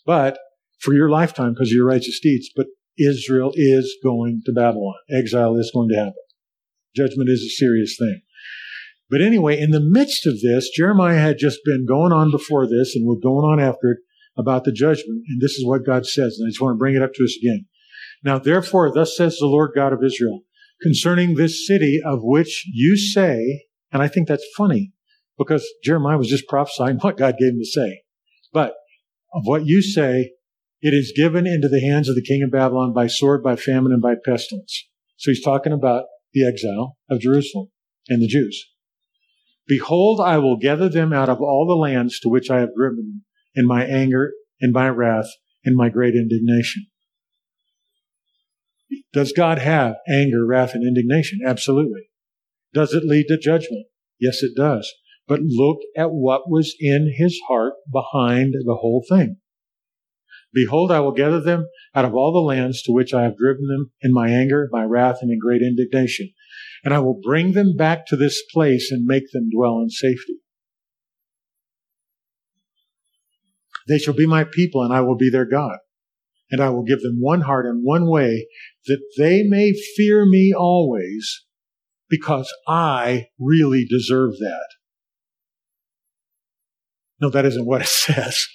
[0.06, 0.38] but
[0.80, 2.50] for your lifetime because of your righteous deeds.
[2.54, 2.66] But
[2.98, 4.94] Israel is going to Babylon.
[5.10, 6.14] Exile is going to happen.
[6.94, 8.20] Judgment is a serious thing.
[9.10, 12.94] But anyway, in the midst of this, Jeremiah had just been going on before this
[12.94, 13.98] and was going on after it
[14.36, 15.22] about the judgment.
[15.28, 16.36] And this is what God says.
[16.38, 17.66] And I just want to bring it up to us again.
[18.22, 20.42] Now, therefore, thus says the Lord God of Israel,
[20.82, 24.92] concerning this city of which you say, and I think that's funny
[25.38, 28.02] because Jeremiah was just prophesying what God gave him to say.
[28.52, 28.74] But
[29.32, 30.32] of what you say,
[30.80, 33.92] it is given into the hands of the king of Babylon by sword, by famine,
[33.92, 34.86] and by pestilence.
[35.16, 37.68] So he's talking about the exile of Jerusalem
[38.08, 38.66] and the Jews.
[39.66, 42.96] Behold, I will gather them out of all the lands to which I have driven
[42.96, 45.28] them in my anger, in my wrath,
[45.64, 46.86] in my great indignation.
[49.14, 51.38] Does God have anger, wrath, and indignation?
[51.46, 52.10] Absolutely.
[52.74, 53.86] Does it lead to judgment?
[54.20, 54.92] Yes, it does.
[55.28, 59.36] But look at what was in his heart behind the whole thing.
[60.52, 63.66] Behold, I will gather them out of all the lands to which I have driven
[63.68, 66.30] them in my anger, my wrath, and in great indignation.
[66.84, 70.38] And I will bring them back to this place and make them dwell in safety.
[73.86, 75.78] They shall be my people, and I will be their God.
[76.50, 78.46] And I will give them one heart and one way,
[78.86, 81.44] that they may fear me always,
[82.08, 84.68] because I really deserve that.
[87.20, 88.46] No, that isn't what it says.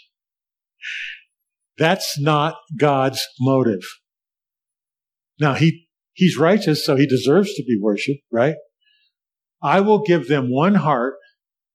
[1.78, 3.82] That's not God's motive.
[5.39, 8.56] Now he, he's righteous, so he deserves to be worshiped, right?
[9.63, 11.15] I will give them one heart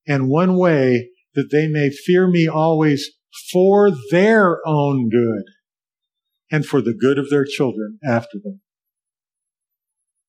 [0.06, 3.10] and one way that they may fear me always
[3.50, 5.44] for their own good
[6.54, 8.60] and for the good of their children after them.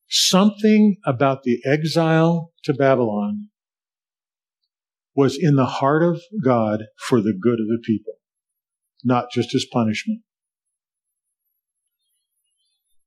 [0.08, 3.50] Something about the exile to Babylon
[5.16, 8.16] was in the heart of God for the good of the people
[9.06, 10.22] not just as punishment.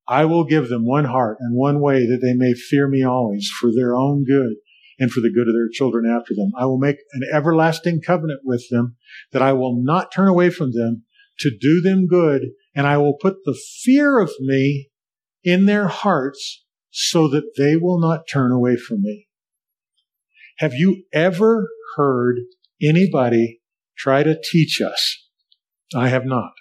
[0.07, 3.50] I will give them one heart and one way that they may fear me always
[3.61, 4.54] for their own good
[4.98, 6.50] and for the good of their children after them.
[6.57, 8.96] I will make an everlasting covenant with them
[9.33, 11.04] that I will not turn away from them
[11.40, 12.42] to do them good,
[12.78, 14.88] and I will put the fear of me
[15.42, 19.26] in their hearts so that they will not turn away from me.
[20.58, 22.36] Have you ever heard
[22.80, 23.60] anybody
[23.96, 25.24] try to teach us
[25.92, 26.52] I have not.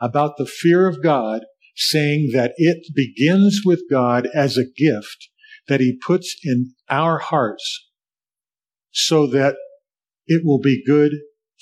[0.00, 1.42] About the fear of God,
[1.76, 5.28] saying that it begins with God as a gift
[5.68, 7.86] that He puts in our hearts
[8.90, 9.54] so that
[10.26, 11.12] it will be good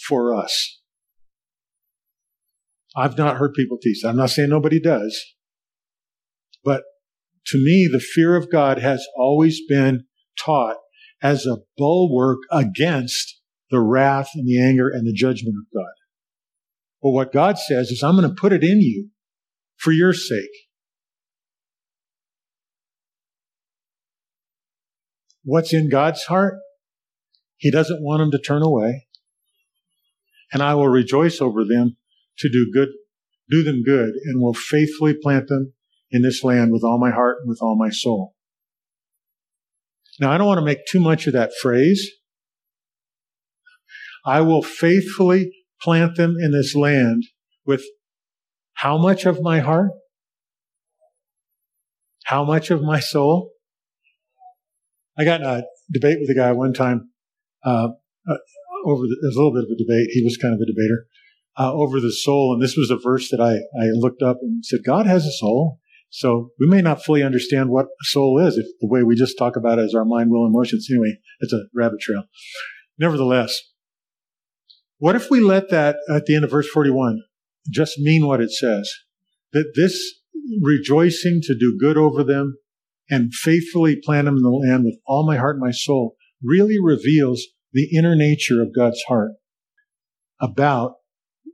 [0.08, 0.81] for us.
[2.96, 4.04] I've not heard people teach.
[4.04, 5.18] I'm not saying nobody does.
[6.64, 6.82] But
[7.46, 10.04] to me, the fear of God has always been
[10.38, 10.76] taught
[11.22, 15.92] as a bulwark against the wrath and the anger and the judgment of God.
[17.02, 19.08] But what God says is, I'm going to put it in you
[19.76, 20.50] for your sake.
[25.44, 26.54] What's in God's heart?
[27.56, 29.06] He doesn't want them to turn away.
[30.52, 31.96] And I will rejoice over them
[32.38, 32.88] to do good,
[33.50, 35.74] do them good, and will faithfully plant them
[36.10, 38.34] in this land with all my heart and with all my soul.
[40.20, 42.10] Now, I don't want to make too much of that phrase.
[44.24, 47.24] I will faithfully plant them in this land
[47.66, 47.82] with
[48.74, 49.90] how much of my heart?
[52.24, 53.50] How much of my soul?
[55.18, 57.10] I got a debate with a guy one time
[57.64, 57.88] uh,
[58.28, 58.36] uh,
[58.86, 60.08] over the, a little bit of a debate.
[60.12, 61.06] He was kind of a debater
[61.58, 64.64] uh, over the soul, and this was a verse that I, I looked up and
[64.64, 65.78] said, God has a soul.
[66.10, 69.38] So we may not fully understand what a soul is if the way we just
[69.38, 70.86] talk about it is our mind, will, and emotions.
[70.90, 72.24] Anyway, it's a rabbit trail.
[72.98, 73.58] Nevertheless,
[74.98, 77.22] what if we let that at the end of verse 41
[77.70, 78.92] just mean what it says?
[79.52, 80.20] That this
[80.60, 82.58] rejoicing to do good over them
[83.08, 86.76] and faithfully plant them in the land with all my heart and my soul really
[86.80, 89.32] reveals the inner nature of God's heart
[90.40, 90.96] about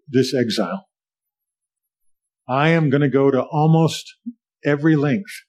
[0.08, 0.86] this exile.
[2.48, 4.14] I am going to go to almost
[4.64, 5.42] every length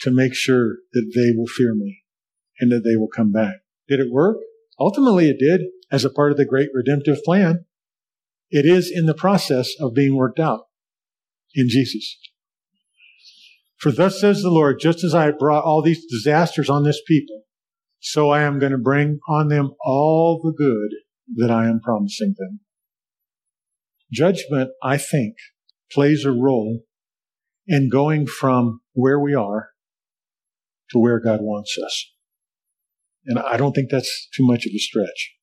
[0.00, 2.02] to make sure that they will fear me
[2.58, 3.56] and that they will come back.
[3.88, 4.38] Did it work?
[4.78, 7.64] Ultimately, it did as a part of the great redemptive plan.
[8.50, 10.64] It is in the process of being worked out
[11.54, 12.18] in Jesus.
[13.78, 17.42] For thus says the Lord, just as I brought all these disasters on this people,
[18.00, 20.96] so I am going to bring on them all the good
[21.36, 22.60] that I am promising them.
[24.12, 25.34] Judgment, I think,
[25.90, 26.80] plays a role
[27.66, 29.70] in going from where we are
[30.90, 32.12] to where God wants us.
[33.26, 35.34] And I don't think that's too much of a stretch.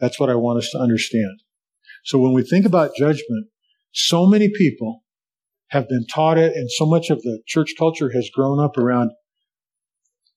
[0.00, 1.40] That's what I want us to understand.
[2.04, 3.46] So when we think about judgment,
[3.92, 5.04] so many people
[5.68, 9.12] have been taught it and so much of the church culture has grown up around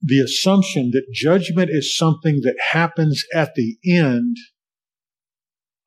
[0.02, 4.38] the assumption that judgment is something that happens at the end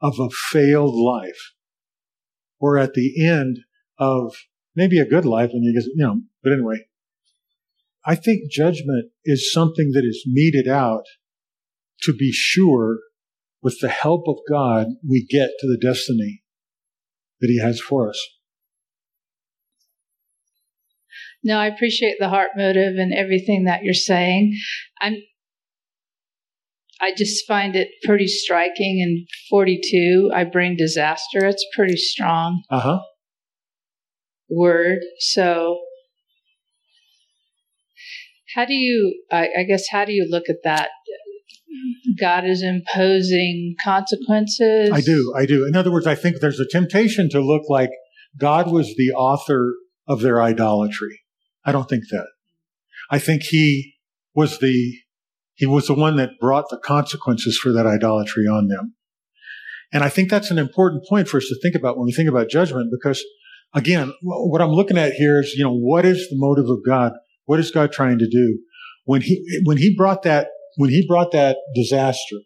[0.00, 1.52] of a failed life
[2.60, 3.60] or at the end
[3.98, 4.34] of
[4.74, 6.86] maybe a good life and you get, you know, but anyway,
[8.04, 11.04] I think judgment is something that is meted out
[12.02, 13.00] to be sure
[13.62, 16.42] with the help of God we get to the destiny
[17.40, 18.24] that he has for us.
[21.42, 24.56] No, I appreciate the heart motive and everything that you're saying.
[25.00, 25.16] I'm
[27.00, 31.46] I just find it pretty striking in 42 I bring disaster.
[31.46, 32.62] It's pretty strong.
[32.70, 33.00] Uh-huh.
[34.50, 34.98] Word.
[35.18, 35.78] So
[38.54, 40.88] how do you I, I guess how do you look at that?
[42.18, 44.90] God is imposing consequences.
[44.92, 45.32] I do.
[45.36, 45.66] I do.
[45.66, 47.90] In other words, I think there's a temptation to look like
[48.38, 49.74] God was the author
[50.06, 51.20] of their idolatry.
[51.64, 52.26] I don't think that.
[53.10, 53.94] I think he
[54.34, 54.98] was the,
[55.58, 58.94] he was the one that brought the consequences for that idolatry on them.
[59.92, 62.28] And I think that's an important point for us to think about when we think
[62.28, 63.22] about judgment because
[63.74, 67.12] again, what I'm looking at here is, you know, what is the motive of God?
[67.46, 68.60] What is God trying to do?
[69.04, 72.36] When he, when he brought that, when he brought that disaster,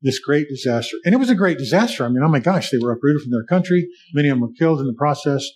[0.00, 2.06] this great disaster, and it was a great disaster.
[2.06, 3.86] I mean, oh my gosh, they were uprooted from their country.
[4.14, 5.46] Many of them were killed in the process.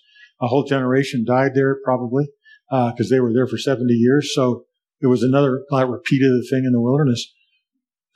[0.43, 2.27] A whole generation died there probably
[2.69, 4.35] because uh, they were there for 70 years.
[4.35, 4.65] So
[5.03, 7.33] it was another like repeat of the thing in the wilderness.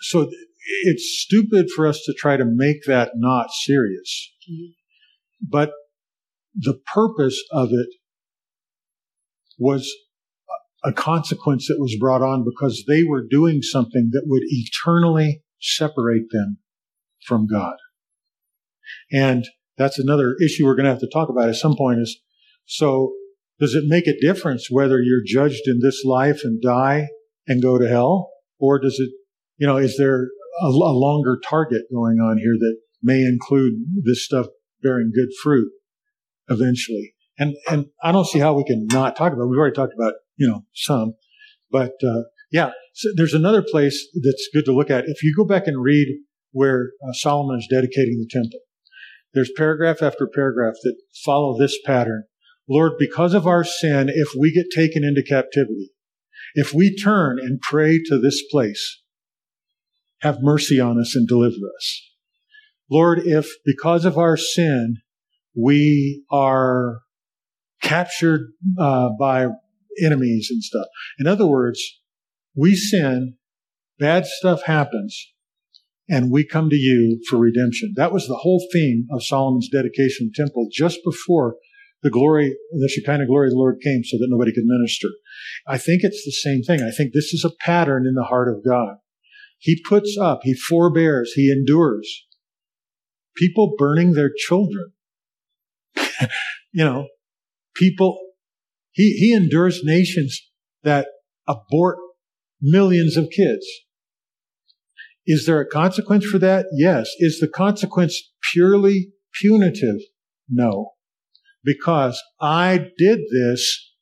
[0.01, 0.31] So
[0.83, 4.33] it's stupid for us to try to make that not serious.
[4.51, 4.73] Mm-hmm.
[5.49, 5.73] But
[6.55, 7.89] the purpose of it
[9.59, 9.91] was
[10.85, 16.31] a consequence that was brought on because they were doing something that would eternally separate
[16.31, 16.59] them
[17.27, 17.75] from God.
[19.13, 19.45] And
[19.77, 22.21] that's another issue we're going to have to talk about at some point is
[22.67, 23.13] so
[23.59, 27.09] does it make a difference whether you're judged in this life and die
[27.47, 28.31] and go to hell?
[28.59, 29.11] Or does it,
[29.57, 30.29] you know, is there
[30.63, 34.47] a, a longer target going on here that may include this stuff
[34.83, 35.69] bearing good fruit
[36.49, 37.15] eventually?
[37.39, 39.49] And, and I don't see how we can not talk about it.
[39.49, 41.15] We've already talked about, you know, some,
[41.71, 45.05] but, uh, yeah, so there's another place that's good to look at.
[45.07, 46.07] If you go back and read
[46.53, 48.61] where uh, Solomon is dedicating the temple,
[49.35, 50.95] there's paragraph after paragraph that
[51.25, 52.25] follow this pattern
[52.69, 55.93] Lord, because of our sin, if we get taken into captivity,
[56.55, 59.03] if we turn and pray to this place,
[60.21, 62.03] have mercy on us and deliver us.
[62.91, 64.97] Lord, if because of our sin,
[65.55, 67.01] we are
[67.83, 69.47] captured uh, by
[70.03, 70.87] enemies and stuff.
[71.19, 71.81] In other words,
[72.55, 73.35] we sin,
[73.99, 75.33] bad stuff happens,
[76.09, 77.95] and we come to you for redemption.
[77.97, 81.57] That was the whole theme of Solomon's dedication temple just before
[82.03, 85.09] the glory, the Shekinah glory of the Lord came so that nobody could minister.
[85.67, 86.83] I think it's the same thing.
[86.83, 88.97] I think this is a pattern in the heart of God.
[89.59, 92.27] He puts up, he forbears, he endures.
[93.37, 94.93] People burning their children.
[95.97, 97.07] you know,
[97.75, 98.19] people,
[98.93, 100.41] he, he endures nations
[100.83, 101.09] that
[101.49, 101.99] abort
[102.61, 103.67] millions of kids.
[105.27, 106.67] Is there a consequence for that?
[106.73, 107.11] Yes.
[107.19, 109.97] Is the consequence purely punitive?
[110.49, 110.93] No.
[111.67, 113.93] Because I did this,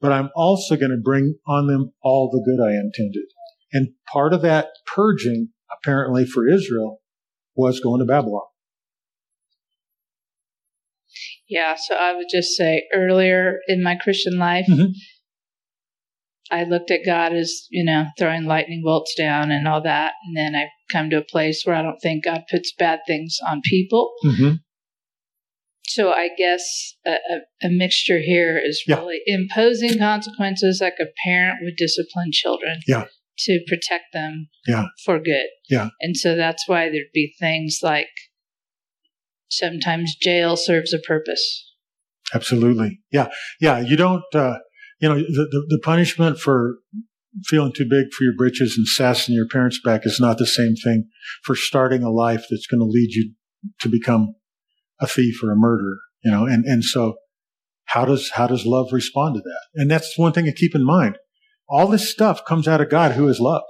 [0.00, 3.26] but I'm also going to bring on them all the good I intended.
[3.72, 6.98] And part of that purging, apparently for Israel,
[7.54, 8.42] was going to Babylon.
[11.48, 14.86] Yeah, so I would just say earlier in my Christian life, mm-hmm.
[16.50, 20.14] I looked at God as, you know, throwing lightning bolts down and all that.
[20.26, 23.38] And then I've come to a place where I don't think God puts bad things
[23.46, 24.12] on people.
[24.24, 24.54] Mm-hmm.
[25.86, 28.96] So I guess a, a, a mixture here is yeah.
[28.96, 32.80] really imposing consequences like a parent would discipline children.
[32.86, 33.06] Yeah.
[33.46, 34.86] To protect them yeah.
[35.04, 35.46] for good.
[35.68, 35.88] Yeah.
[36.00, 38.08] And so that's why there'd be things like
[39.48, 41.72] sometimes jail serves a purpose.
[42.34, 43.00] Absolutely.
[43.10, 43.28] Yeah.
[43.60, 43.80] Yeah.
[43.80, 44.58] You don't, uh,
[45.00, 46.76] you know, the, the, the, punishment for
[47.46, 50.46] feeling too big for your britches and sass sassing your parents back is not the
[50.46, 51.08] same thing
[51.42, 53.32] for starting a life that's going to lead you
[53.80, 54.34] to become
[55.02, 57.16] a thief or a murderer, you know, and, and so
[57.86, 59.60] how does, how does love respond to that?
[59.74, 61.18] And that's one thing to keep in mind.
[61.68, 63.62] All this stuff comes out of God who is love.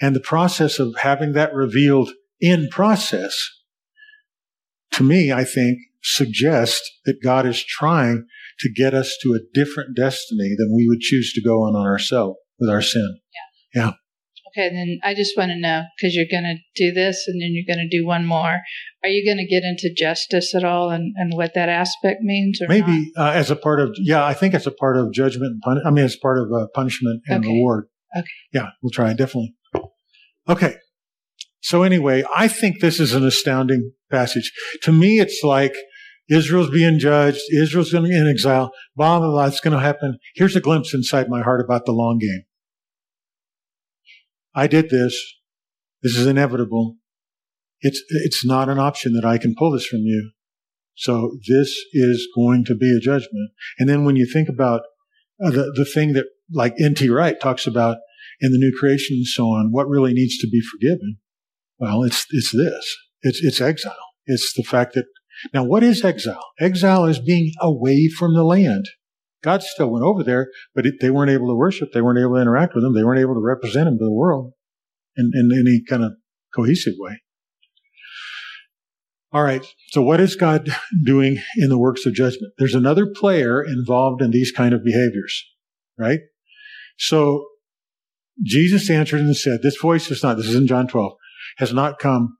[0.00, 3.36] And the process of having that revealed in process,
[4.92, 8.26] to me, I think suggests that God is trying
[8.60, 11.86] to get us to a different destiny than we would choose to go on on
[11.86, 13.18] ourselves with our sin.
[13.74, 13.82] Yeah.
[13.82, 13.92] Yeah.
[14.56, 17.50] Okay, then I just want to know because you're going to do this and then
[17.52, 18.58] you're going to do one more.
[19.02, 22.58] Are you going to get into justice at all and, and what that aspect means?
[22.68, 25.60] Maybe uh, as a part of, yeah, I think as a part of judgment and
[25.62, 27.52] pun- I mean, as part of uh, punishment and okay.
[27.52, 27.86] reward.
[28.16, 28.26] Okay.
[28.52, 29.54] Yeah, we'll try, it definitely.
[30.48, 30.76] Okay.
[31.60, 34.50] So anyway, I think this is an astounding passage.
[34.82, 35.74] To me, it's like
[36.28, 37.40] Israel's being judged.
[37.52, 38.72] Israel's going to be in exile.
[38.96, 39.46] Blah, blah, blah.
[39.46, 40.18] It's going to happen.
[40.34, 42.42] Here's a glimpse inside my heart about the long game.
[44.54, 45.36] I did this.
[46.02, 46.96] This is inevitable.
[47.80, 50.32] It's, it's not an option that I can pull this from you.
[50.96, 53.50] So this is going to be a judgment.
[53.78, 54.82] And then when you think about
[55.42, 57.08] uh, the, the thing that like N.T.
[57.08, 57.98] Wright talks about
[58.40, 61.18] in the new creation and so on, what really needs to be forgiven?
[61.78, 62.96] Well, it's, it's this.
[63.22, 63.96] It's, it's exile.
[64.26, 65.06] It's the fact that,
[65.54, 66.44] now what is exile?
[66.60, 68.86] Exile is being away from the land.
[69.42, 71.92] God still went over there, but it, they weren't able to worship.
[71.92, 72.94] They weren't able to interact with him.
[72.94, 74.52] They weren't able to represent him to the world
[75.16, 76.12] in, in any kind of
[76.54, 77.20] cohesive way.
[79.32, 79.64] All right.
[79.88, 80.74] So what is God
[81.04, 82.52] doing in the works of judgment?
[82.58, 85.44] There's another player involved in these kind of behaviors,
[85.98, 86.20] right?
[86.98, 87.46] So
[88.42, 91.12] Jesus answered and said, this voice is not, this is in John 12,
[91.58, 92.36] has not come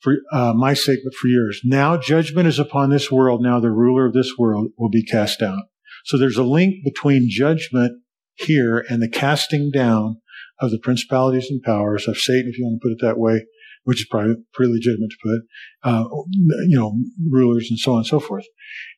[0.00, 1.60] for uh, my sake, but for yours.
[1.64, 3.42] Now judgment is upon this world.
[3.42, 5.62] Now the ruler of this world will be cast down.
[6.08, 8.00] So there's a link between judgment
[8.36, 10.16] here and the casting down
[10.58, 13.44] of the principalities and powers of Satan, if you want to put it that way,
[13.84, 16.04] which is probably pretty legitimate to put, uh,
[16.66, 16.98] you know,
[17.30, 18.46] rulers and so on and so forth.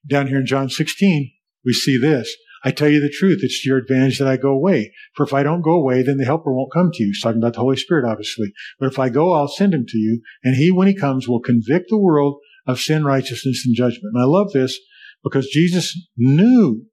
[0.08, 1.32] Down here in John 16,
[1.64, 2.32] we see this.
[2.62, 3.40] I tell you the truth.
[3.42, 4.92] It's to your advantage that I go away.
[5.14, 7.08] For if I don't go away, then the helper won't come to you.
[7.08, 8.52] He's talking about the Holy Spirit, obviously.
[8.78, 10.22] But if I go, I'll send him to you.
[10.44, 12.36] And he, when he comes, will convict the world
[12.68, 14.14] of sin, righteousness, and judgment.
[14.14, 14.78] And I love this
[15.24, 16.86] because Jesus knew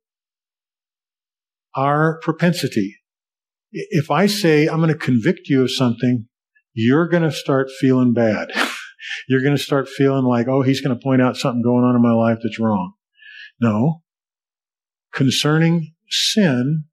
[1.78, 2.98] our propensity.
[3.72, 6.28] If I say, I'm going to convict you of something,
[6.74, 8.50] you're going to start feeling bad.
[9.30, 11.96] you're going to start feeling like, oh, he's going to point out something going on
[11.96, 12.94] in my life that's wrong.
[13.60, 14.02] No,
[15.14, 16.86] concerning sin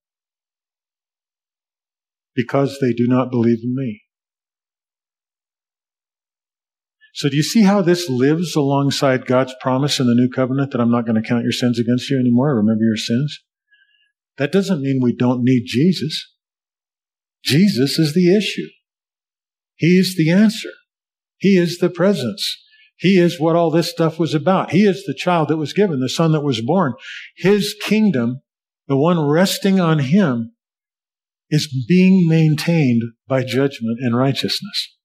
[2.34, 4.02] because they do not believe in me.
[7.14, 10.80] So do you see how this lives alongside God's promise in the new covenant that
[10.80, 12.56] I'm not going to count your sins against you anymore?
[12.56, 13.40] Remember your sins?
[14.38, 16.32] That doesn't mean we don't need Jesus.
[17.44, 18.68] Jesus is the issue.
[19.76, 20.70] He is the answer.
[21.38, 22.62] He is the presence.
[22.96, 24.70] He is what all this stuff was about.
[24.70, 26.94] He is the child that was given, the son that was born.
[27.36, 28.40] His kingdom,
[28.86, 30.52] the one resting on him,
[31.50, 34.96] is being maintained by judgment and righteousness.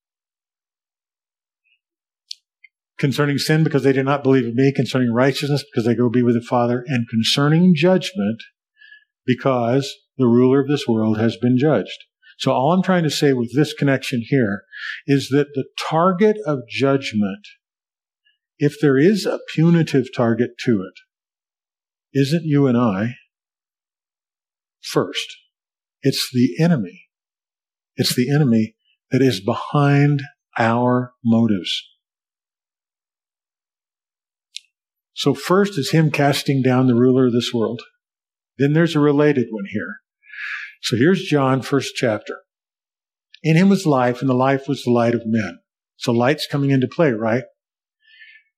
[2.98, 4.72] Concerning sin, because they did not believe in me.
[4.74, 6.84] Concerning righteousness, because they go be with the Father.
[6.88, 8.42] And concerning judgment,
[9.30, 12.06] because the ruler of this world has been judged.
[12.40, 14.64] So all I'm trying to say with this connection here
[15.06, 17.46] is that the target of judgment
[18.60, 23.16] if there is a punitive target to it, isn't you and I
[24.82, 25.38] first.
[26.02, 27.08] It's the enemy.
[27.96, 28.76] It's the enemy
[29.12, 30.22] that is behind
[30.58, 31.84] our motives.
[35.14, 37.82] So first is him casting down the ruler of this world.
[38.60, 39.96] Then there's a related one here.
[40.82, 42.42] So here's John, first chapter.
[43.42, 45.60] In him was life, and the life was the light of men.
[45.98, 47.44] So light's coming into play, right?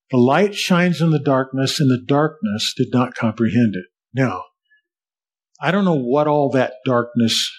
[0.10, 3.86] The light shines in the darkness, and the darkness did not comprehend it.
[4.14, 4.43] Now,
[5.62, 7.49] I don't know what all that darkness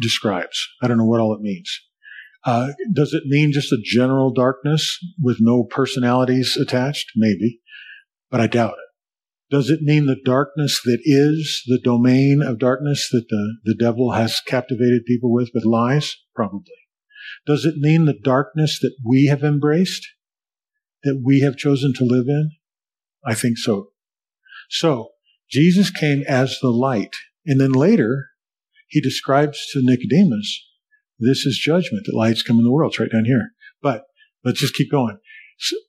[0.00, 0.66] describes.
[0.80, 1.70] I don't know what all it means.
[2.44, 7.12] Uh, does it mean just a general darkness with no personalities attached?
[7.14, 7.60] Maybe,
[8.30, 8.91] but I doubt it.
[9.52, 14.12] Does it mean the darkness that is the domain of darkness that the, the devil
[14.12, 16.16] has captivated people with with lies?
[16.34, 16.72] Probably.
[17.46, 20.08] Does it mean the darkness that we have embraced?
[21.02, 22.50] that we have chosen to live in?
[23.24, 23.88] I think so.
[24.70, 25.10] So,
[25.50, 27.14] Jesus came as the light.
[27.44, 28.28] And then later,
[28.88, 30.64] he describes to Nicodemus,
[31.18, 32.92] this is judgment that lights come in the world.
[32.92, 33.50] It's right down here.
[33.82, 34.04] But
[34.44, 35.18] let's just keep going.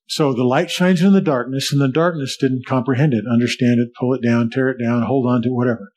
[0.07, 3.89] So, the light shines in the darkness, and the darkness didn't comprehend it, understand it,
[3.99, 5.91] pull it down, tear it down, hold on to it, whatever.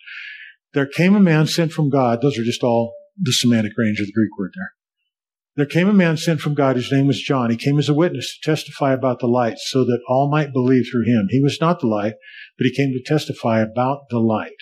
[0.72, 2.20] There came a man sent from God.
[2.20, 4.72] Those are just all the semantic range of the Greek word there.
[5.56, 7.50] There came a man sent from God whose name was John.
[7.50, 10.84] He came as a witness to testify about the light so that all might believe
[10.90, 11.28] through him.
[11.30, 12.14] He was not the light,
[12.58, 14.52] but he came to testify about the light.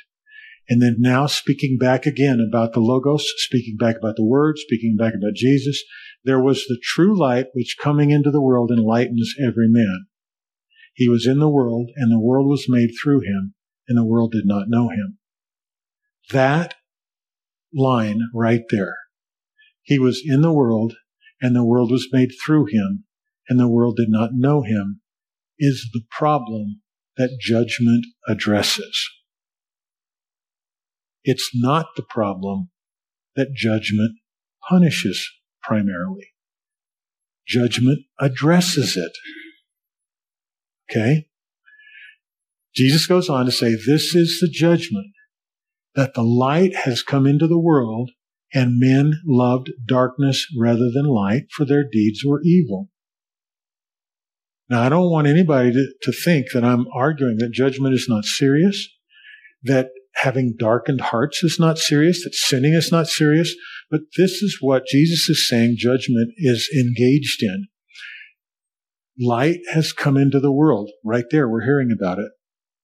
[0.69, 4.97] And then now speaking back again about the Logos, speaking back about the Word, speaking
[4.97, 5.83] back about Jesus,
[6.25, 10.07] there was the true light which coming into the world enlightens every man.
[10.95, 13.55] He was in the world and the world was made through him
[13.89, 15.19] and the world did not know him.
[16.31, 16.75] That
[17.73, 18.97] line right there
[19.85, 20.95] he was in the world,
[21.41, 23.05] and the world was made through him,
[23.49, 25.03] and the world did not know him,
[25.59, 26.81] is the problem
[27.19, 29.11] that judgment addresses.
[31.23, 32.71] It's not the problem
[33.37, 34.19] that judgment
[34.69, 35.31] punishes
[35.67, 36.29] primarily.
[37.47, 39.13] Judgment addresses it.
[40.91, 41.27] Okay?
[42.75, 45.13] Jesus goes on to say, This is the judgment
[45.95, 48.11] that the light has come into the world,
[48.53, 52.91] and men loved darkness rather than light, for their deeds were evil.
[54.69, 58.25] Now, I don't want anybody to, to think that I'm arguing that judgment is not
[58.25, 58.89] serious,
[59.63, 63.55] that having darkened hearts is not serious, that sinning is not serious,
[63.91, 67.67] but this is what Jesus is saying judgment is engaged in.
[69.21, 70.91] Light has come into the world.
[71.05, 72.31] Right there, we're hearing about it.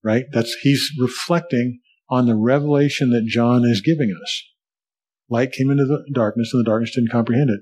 [0.02, 0.24] Right?
[0.32, 4.42] That's, he's reflecting on the revelation that John is giving us.
[5.28, 7.60] Light came into the darkness, and the darkness didn't comprehend it.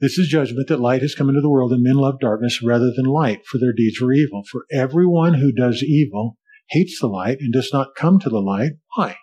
[0.00, 2.92] This is judgment that light has come into the world, and men love darkness rather
[2.94, 4.42] than light, for their deeds were evil.
[4.50, 6.36] For everyone who does evil
[6.68, 8.72] hates the light and does not come to the light.
[8.94, 9.16] Why?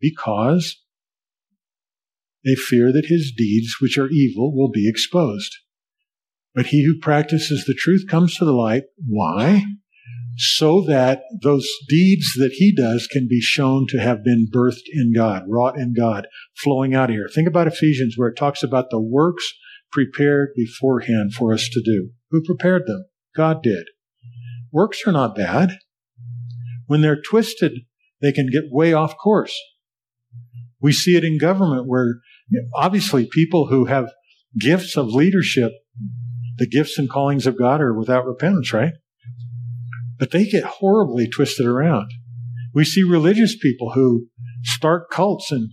[0.00, 0.80] Because
[2.44, 5.56] they fear that his deeds, which are evil, will be exposed.
[6.54, 8.84] But he who practices the truth comes to the light.
[9.04, 9.64] Why?
[10.40, 15.12] so that those deeds that he does can be shown to have been birthed in
[15.12, 16.28] God, wrought in God,
[16.62, 17.28] flowing out of here.
[17.32, 19.52] Think about Ephesians where it talks about the works
[19.90, 22.10] prepared beforehand for us to do.
[22.30, 23.06] Who prepared them?
[23.34, 23.86] God did.
[24.72, 25.78] Works are not bad.
[26.88, 27.72] When they're twisted,
[28.20, 29.56] they can get way off course.
[30.80, 32.16] We see it in government where
[32.74, 34.10] obviously people who have
[34.60, 35.70] gifts of leadership,
[36.56, 38.94] the gifts and callings of God are without repentance, right?
[40.18, 42.10] but they get horribly twisted around.
[42.74, 44.26] We see religious people who
[44.64, 45.70] start cults and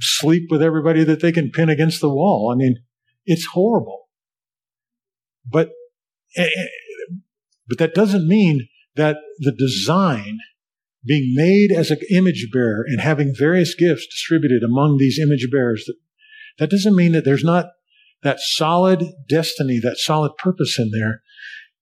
[0.00, 2.52] sleep with everybody that they can pin against the wall.
[2.52, 2.76] I mean,
[3.24, 4.08] it's horrible.
[5.48, 5.70] But,
[6.36, 7.14] eh, eh,
[7.68, 10.38] but that doesn't mean that the design
[11.06, 15.84] being made as an image bearer and having various gifts distributed among these image bearers,
[15.86, 15.96] that,
[16.58, 17.66] that doesn't mean that there's not
[18.22, 21.22] that solid destiny, that solid purpose in there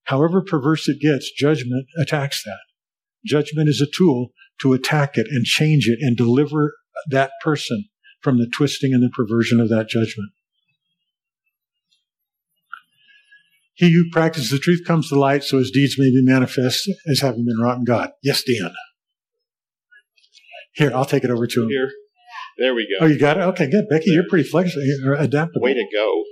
[0.05, 2.59] However perverse it gets, judgment attacks that.
[3.25, 6.75] Judgment is a tool to attack it and change it and deliver
[7.09, 7.85] that person
[8.21, 10.31] from the twisting and the perversion of that judgment.
[13.75, 17.21] He who practices the truth comes to light so his deeds may be manifest as
[17.21, 18.11] having been wrought in God.
[18.23, 18.73] Yes, Dan.
[20.75, 21.69] Here, I'll take it over to him.
[21.69, 21.91] Here.
[22.59, 23.05] There we go.
[23.05, 23.41] Oh, you got it?
[23.41, 23.89] Okay, good.
[23.89, 25.63] Becky, you're pretty flexible, you're adaptable.
[25.63, 26.25] Way to go.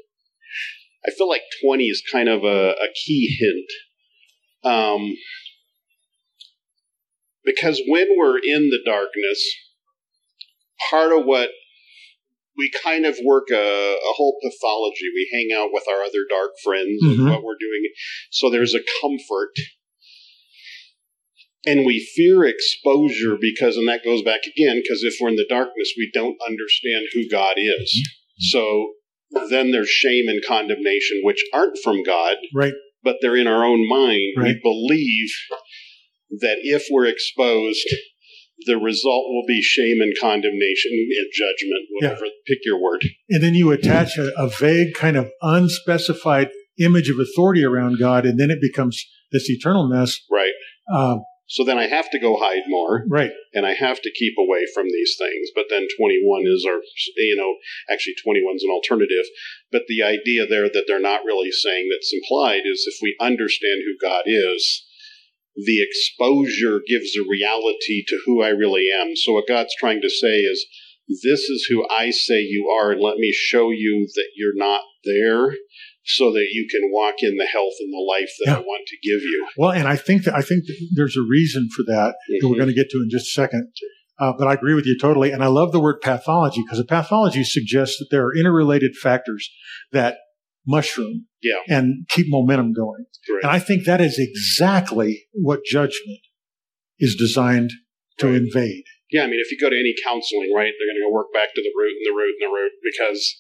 [1.07, 4.73] I feel like 20 is kind of a, a key hint.
[4.73, 5.17] Um,
[7.45, 9.43] because when we're in the darkness,
[10.91, 11.51] part of what
[12.61, 15.09] we kind of work a, a whole pathology.
[15.15, 17.23] We hang out with our other dark friends mm-hmm.
[17.23, 17.89] and what we're doing.
[18.31, 19.55] So there's a comfort.
[21.67, 25.47] And we fear exposure because, and that goes back again, because if we're in the
[25.49, 28.03] darkness, we don't understand who God is.
[28.39, 28.93] So
[29.51, 32.73] then there's shame and condemnation, which aren't from God, Right.
[33.03, 34.33] but they're in our own mind.
[34.37, 34.57] Right.
[34.57, 35.29] We believe
[36.41, 37.87] that if we're exposed,
[38.67, 43.05] the result will be shame and condemnation and judgment, whatever, pick your word.
[43.29, 46.49] And then you attach a, a vague kind of unspecified
[46.79, 50.19] image of authority around God, and then it becomes this eternal mess.
[50.31, 50.53] Right.
[50.93, 51.19] Uh,
[51.51, 53.03] So then I have to go hide more.
[53.09, 53.33] right.
[53.53, 55.51] and I have to keep away from these things.
[55.53, 56.79] But then 21 is our,
[57.17, 57.57] you know,
[57.93, 59.27] actually 21 is an alternative.
[59.73, 63.83] But the idea there that they're not really saying that's implied is if we understand
[63.85, 64.87] who God is,
[65.57, 69.17] the exposure gives a reality to who I really am.
[69.17, 70.65] So what God's trying to say is,
[71.09, 74.83] this is who I say you are, and let me show you that you're not
[75.05, 75.57] there.
[76.03, 78.97] So that you can walk in the health and the life that I want to
[79.03, 79.47] give you.
[79.57, 82.55] Well, and I think that I think that there's a reason for that that we're
[82.55, 82.59] Mhm.
[82.59, 83.71] going to get to in just a second.
[84.19, 86.85] Uh, but I agree with you totally, and I love the word pathology because a
[86.85, 89.49] pathology suggests that there are interrelated factors
[89.93, 90.19] that
[90.67, 91.61] mushroom Yeah.
[91.69, 93.05] and keep momentum going.
[93.29, 93.43] Right.
[93.43, 96.21] And I think that is exactly what judgment
[96.99, 97.71] is designed
[98.19, 98.37] to Right.
[98.37, 98.85] invade.
[99.11, 101.33] Yeah, I mean, if you go to any counseling, right, they're going to go work
[101.33, 103.37] back to the root and the root and the root because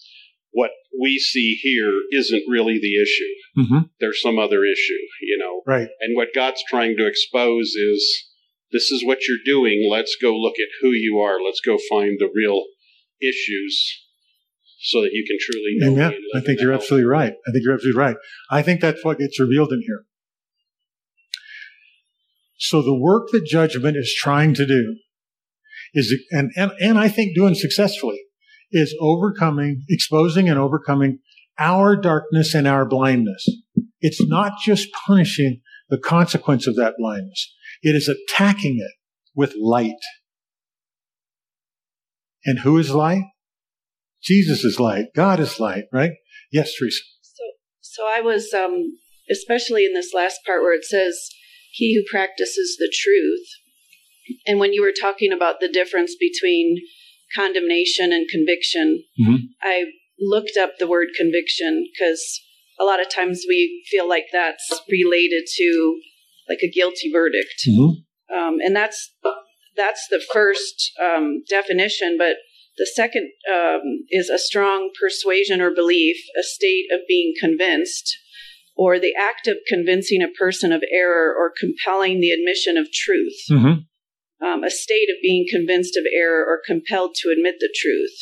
[0.52, 0.70] what
[1.00, 3.34] we see here isn't really the issue.
[3.58, 3.86] Mm-hmm.
[4.00, 5.62] There's some other issue, you know.
[5.66, 5.88] Right.
[6.00, 8.26] And what God's trying to expose is
[8.72, 9.88] this is what you're doing.
[9.90, 11.42] Let's go look at who you are.
[11.42, 12.64] Let's go find the real
[13.20, 14.06] issues
[14.82, 15.94] so that you can truly know.
[15.94, 16.20] me Amen.
[16.34, 17.32] I think you're absolutely right.
[17.32, 18.16] I think you're absolutely right.
[18.50, 20.04] I think that's what gets revealed in here.
[22.58, 24.96] So the work that judgment is trying to do
[25.94, 28.20] is, and, and, and I think doing successfully,
[28.72, 31.18] is overcoming, exposing and overcoming
[31.58, 33.46] our darkness and our blindness.
[34.00, 37.54] It's not just punishing the consequence of that blindness.
[37.82, 38.92] It is attacking it
[39.34, 39.92] with light.
[42.44, 43.24] And who is light?
[44.22, 45.06] Jesus is light.
[45.14, 46.12] God is light, right?
[46.52, 47.02] Yes, Teresa.
[47.22, 47.42] So,
[47.80, 48.98] so I was, um,
[49.30, 51.28] especially in this last part where it says,
[51.72, 53.46] "He who practices the truth,"
[54.46, 56.76] and when you were talking about the difference between
[57.34, 59.38] condemnation and conviction, Mhm.
[59.62, 59.86] I
[60.18, 62.40] looked up the word conviction because
[62.78, 66.00] a lot of times we feel like that's related to
[66.48, 68.36] like a guilty verdict, Mm-hmm.
[68.36, 69.12] um, and that's
[69.76, 72.16] that's the first um, definition.
[72.18, 72.36] But
[72.76, 78.16] the second um, is a strong persuasion or belief, a state of being convinced,
[78.74, 83.38] or the act of convincing a person of error or compelling the admission of truth.
[83.50, 83.80] Mm-hmm.
[84.42, 88.16] Um, a state of being convinced of error or compelled to admit the truth.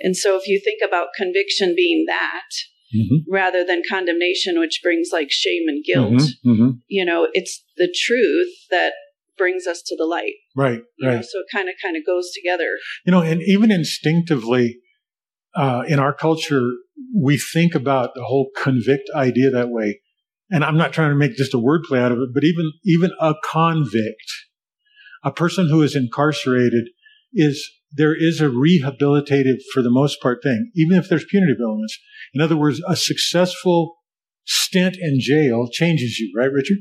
[0.00, 2.50] And so, if you think about conviction being that
[2.92, 3.32] Mm-hmm.
[3.32, 6.70] rather than condemnation, which brings like shame and guilt, Mm-hmm.
[6.88, 8.94] you know, it's the truth that
[9.38, 10.32] brings us to the light.
[10.56, 11.24] Right, you know, right.
[11.24, 12.66] so it kind of kind of goes together.
[13.06, 14.78] You know, and even instinctively,
[15.54, 16.68] uh, in our culture,
[17.16, 20.00] we think about the whole convict idea that way.
[20.50, 23.12] And I'm not trying to make just a wordplay out of it, but even, even
[23.20, 24.32] a convict,
[25.22, 26.88] a person who is incarcerated
[27.32, 31.98] is, there is a rehabilitative, for the most part, thing, even if there's punitive elements.
[32.34, 33.96] In other words, a successful
[34.44, 36.78] stint in jail changes you, right, Richard?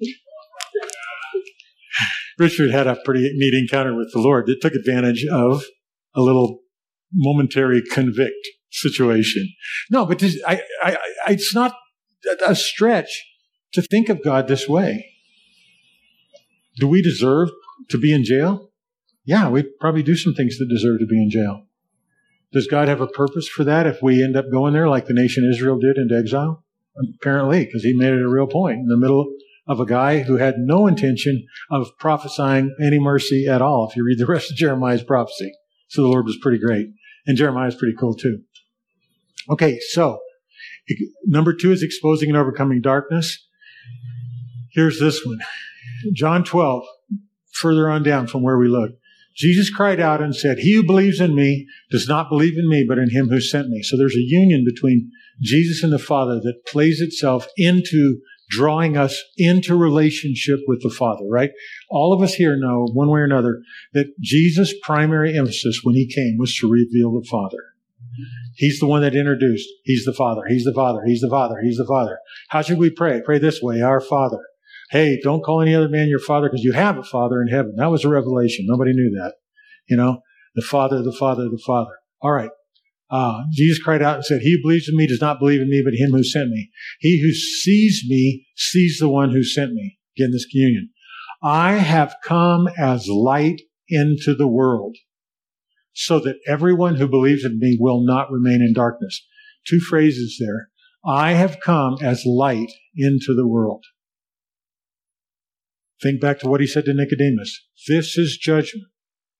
[2.38, 5.64] Richard had a pretty neat encounter with the Lord that took advantage of
[6.14, 6.60] a little
[7.12, 9.48] momentary convict situation.
[9.90, 10.96] No, but this, I, I,
[11.26, 11.74] I, it's not
[12.46, 13.26] a stretch
[13.72, 15.06] to think of God this way.
[16.78, 17.50] Do we deserve
[17.90, 18.70] to be in jail?
[19.24, 21.64] Yeah, we probably do some things that deserve to be in jail.
[22.52, 25.12] Does God have a purpose for that if we end up going there like the
[25.12, 26.64] nation Israel did into exile?
[27.16, 29.30] Apparently, because he made it a real point in the middle
[29.66, 34.04] of a guy who had no intention of prophesying any mercy at all, if you
[34.04, 35.52] read the rest of Jeremiah's prophecy.
[35.88, 36.88] So the Lord was pretty great.
[37.26, 38.40] And Jeremiah is pretty cool too.
[39.50, 40.20] Okay, so
[41.26, 43.46] number two is exposing and overcoming darkness.
[44.72, 45.38] Here's this one.
[46.14, 46.84] John 12,
[47.52, 48.92] further on down from where we look.
[49.36, 52.84] Jesus cried out and said, He who believes in me does not believe in me,
[52.88, 53.82] but in him who sent me.
[53.82, 55.10] So there's a union between
[55.40, 58.18] Jesus and the Father that plays itself into
[58.50, 61.50] drawing us into relationship with the Father, right?
[61.90, 63.60] All of us here know, one way or another,
[63.92, 67.58] that Jesus' primary emphasis when he came was to reveal the Father.
[68.56, 69.68] He's the one that introduced.
[69.84, 70.42] He's the Father.
[70.48, 71.00] He's the Father.
[71.06, 71.60] He's the Father.
[71.62, 72.18] He's the Father.
[72.48, 73.20] How should we pray?
[73.24, 74.40] Pray this way, Our Father.
[74.90, 77.74] Hey, don't call any other man your Father because you have a Father in heaven.
[77.76, 78.64] That was a revelation.
[78.66, 79.34] Nobody knew that.
[79.88, 80.20] You know,
[80.54, 81.92] the Father, the Father, the Father.
[82.22, 82.50] All right.
[83.10, 85.68] Uh, Jesus cried out and said, He who believes in me does not believe in
[85.68, 86.70] me, but him who sent me.
[87.00, 89.98] He who sees me sees the one who sent me.
[90.16, 90.90] Again, this communion.
[91.42, 94.96] I have come as light into the world
[95.94, 99.26] so that everyone who believes in me will not remain in darkness.
[99.66, 100.70] Two phrases there.
[101.06, 103.84] I have come as light into the world.
[106.02, 107.66] Think back to what he said to Nicodemus.
[107.88, 108.86] This is judgment,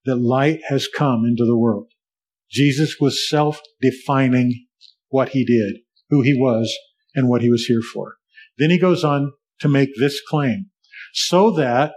[0.05, 1.87] that light has come into the world.
[2.51, 4.67] Jesus was self-defining
[5.09, 6.75] what he did, who he was,
[7.15, 8.17] and what he was here for.
[8.59, 10.71] Then he goes on to make this claim.
[11.13, 11.93] So that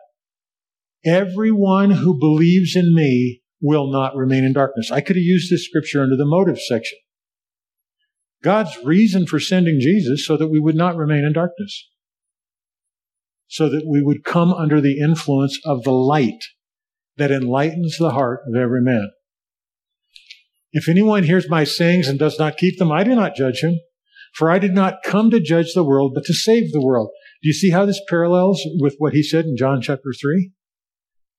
[1.05, 4.91] everyone who believes in me will not remain in darkness.
[4.91, 6.97] I could have used this scripture under the motive section.
[8.43, 11.89] God's reason for sending Jesus so that we would not remain in darkness.
[13.52, 16.41] So that we would come under the influence of the light
[17.18, 19.12] that enlightens the heart of every man.
[20.72, 23.78] If anyone hears my sayings and does not keep them, I do not judge him.
[24.34, 27.10] For I did not come to judge the world, but to save the world.
[27.43, 30.52] Do you see how this parallels with what he said in John chapter 3?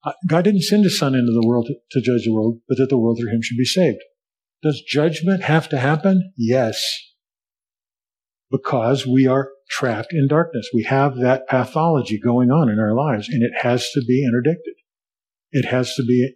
[0.04, 2.76] Uh, God didn't send his son into the world to, to judge the world, but
[2.76, 4.02] that the world through him should be saved.
[4.62, 6.32] Does judgment have to happen?
[6.36, 6.84] Yes.
[8.50, 10.68] Because we are trapped in darkness.
[10.72, 14.74] We have that pathology going on in our lives, and it has to be interdicted.
[15.50, 16.34] It has to be.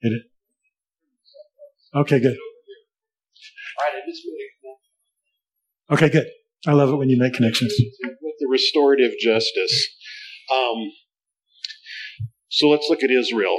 [0.00, 0.22] It,
[1.94, 2.36] okay, good.
[5.90, 6.28] Okay, good.
[6.66, 7.74] I love it when you make connections.
[8.02, 9.88] With the restorative justice.
[10.52, 10.92] Um,
[12.48, 13.56] so let's look at Israel.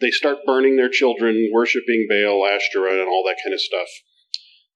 [0.00, 3.88] They start burning their children, worshiping Baal, Ashtoreth, and all that kind of stuff.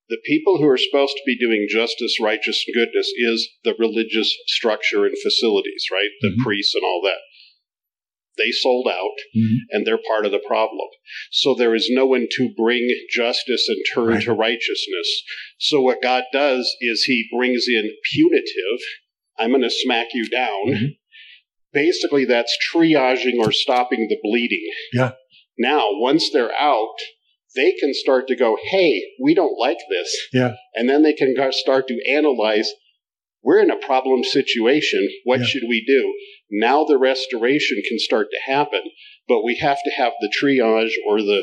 [0.08, 4.34] The people who are supposed to be doing justice, righteousness, and goodness is the religious
[4.46, 6.08] structure and facilities, right?
[6.22, 6.44] The mm-hmm.
[6.44, 7.18] priests and all that.
[8.38, 9.56] They sold out mm-hmm.
[9.70, 10.88] and they're part of the problem.
[11.30, 14.22] So there is no one to bring justice and turn right.
[14.22, 15.22] to righteousness.
[15.58, 18.80] So what God does is he brings in punitive,
[19.38, 20.68] I'm going to smack you down.
[20.68, 20.86] Mm-hmm.
[21.72, 24.70] Basically, that's triaging or stopping the bleeding.
[24.92, 25.12] Yeah.
[25.58, 26.94] Now, once they're out,
[27.58, 30.16] they can start to go, hey, we don't like this.
[30.32, 30.54] Yeah.
[30.74, 32.70] And then they can start to analyze
[33.42, 35.08] we're in a problem situation.
[35.24, 35.46] What yeah.
[35.46, 36.14] should we do?
[36.50, 38.82] Now the restoration can start to happen,
[39.28, 41.42] but we have to have the triage or the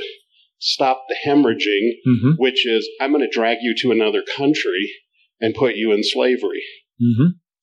[0.60, 2.32] stop the hemorrhaging, mm-hmm.
[2.38, 4.92] which is I'm going to drag you to another country
[5.40, 6.64] and put you in slavery.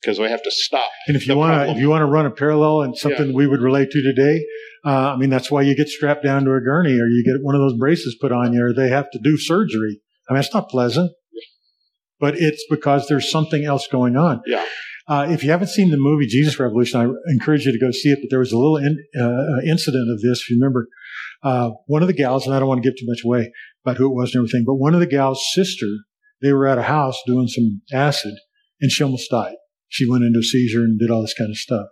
[0.03, 0.91] Because we have to stop.
[1.07, 3.35] And if you want to, if you want to run a parallel and something yeah.
[3.35, 4.45] we would relate to today,
[4.85, 7.45] uh, I mean that's why you get strapped down to a gurney or you get
[7.45, 10.01] one of those braces put on you, or they have to do surgery.
[10.29, 11.13] I mean it's not pleasant,
[12.19, 14.43] but it's because there's something else going on.
[14.45, 14.65] Yeah.
[15.09, 18.11] Uh, if you haven't seen the movie Jesus Revolution, I encourage you to go see
[18.11, 18.19] it.
[18.23, 20.41] But there was a little in, uh, incident of this.
[20.41, 20.89] If you remember,
[21.43, 23.53] uh, one of the gals, and I don't want to give too much away
[23.85, 25.87] about who it was and everything, but one of the gals' sister,
[26.41, 28.35] they were at a house doing some acid,
[28.81, 29.57] and she almost died.
[29.93, 31.89] She went into a seizure and did all this kind of stuff.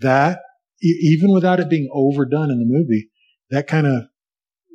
[0.00, 0.40] That,
[0.82, 3.10] even without it being overdone in the movie,
[3.48, 4.06] that kind of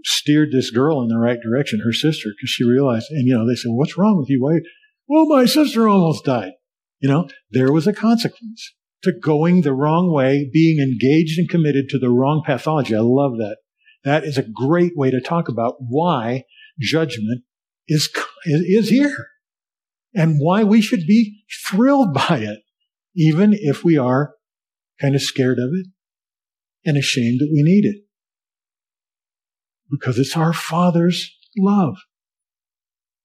[0.06, 3.45] steered this girl in the right direction, her sister, because she realized, and you know,
[3.45, 4.41] they said, "What's wrong with you?
[4.41, 4.62] Why?"
[5.10, 6.54] Well, my sister almost died.
[7.02, 8.74] You know, there was a consequence
[9.04, 12.95] to going the wrong way, being engaged and committed to the wrong pathology.
[12.95, 13.58] I love that.
[14.06, 16.45] That is a great way to talk about why
[16.80, 17.43] judgment
[17.89, 18.10] is,
[18.45, 19.28] is here
[20.18, 22.59] and why we should be thrilled by it,
[23.15, 24.34] even if we are
[24.99, 25.86] kind of scared of it
[26.84, 28.01] and ashamed that we need it.
[29.89, 31.95] Because it's our Father's love.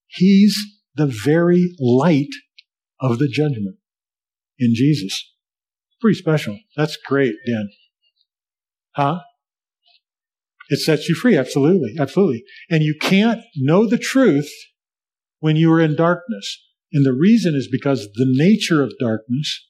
[0.07, 0.55] He's
[0.95, 2.29] the very light
[3.01, 3.79] of the judgment
[4.59, 5.33] in Jesus.
[6.01, 6.59] Pretty special.
[6.77, 7.71] That's great, Dan.
[8.95, 9.21] Huh?
[10.69, 11.39] It sets you free.
[11.39, 11.95] Absolutely.
[11.99, 12.45] Absolutely.
[12.69, 14.51] And you can't know the truth
[15.41, 16.61] when you are in darkness.
[16.93, 19.67] And the reason is because the nature of darkness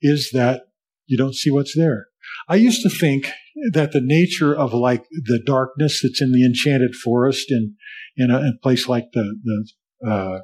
[0.00, 0.62] is that
[1.06, 2.06] you don't see what's there.
[2.48, 3.30] I used to think
[3.72, 7.74] that the nature of like the darkness that's in the enchanted forest in,
[8.16, 10.38] in a, a place like the, the, uh,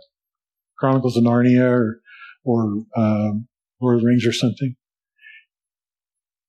[0.78, 2.01] Chronicles of Narnia or,
[2.44, 3.49] or um,
[3.80, 4.76] Lord of the Rings or something.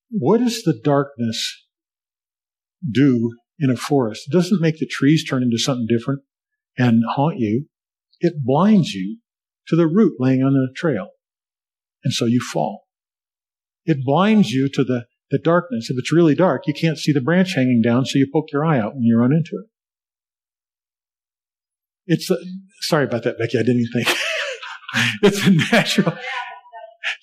[0.09, 1.65] What does the darkness
[2.89, 4.27] do in a forest?
[4.27, 6.23] It doesn't make the trees turn into something different
[6.77, 7.67] and haunt you.
[8.19, 9.19] It blinds you
[9.67, 11.09] to the root laying on the trail.
[12.03, 12.85] And so you fall.
[13.85, 15.89] It blinds you to the, the darkness.
[15.89, 18.65] If it's really dark, you can't see the branch hanging down, so you poke your
[18.65, 19.69] eye out when you run into it.
[22.07, 22.37] It's a,
[22.81, 23.57] sorry about that, Becky.
[23.57, 24.07] I didn't think.
[25.23, 26.17] it's a natural.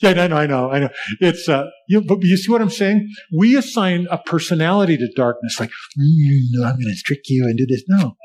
[0.01, 0.89] Yeah, I know, I know, I know.
[1.21, 3.09] It's uh, you, but you see what I'm saying?
[3.37, 7.67] We assign a personality to darkness, like mm, I'm going to trick you and do
[7.67, 7.85] this.
[7.89, 8.17] No,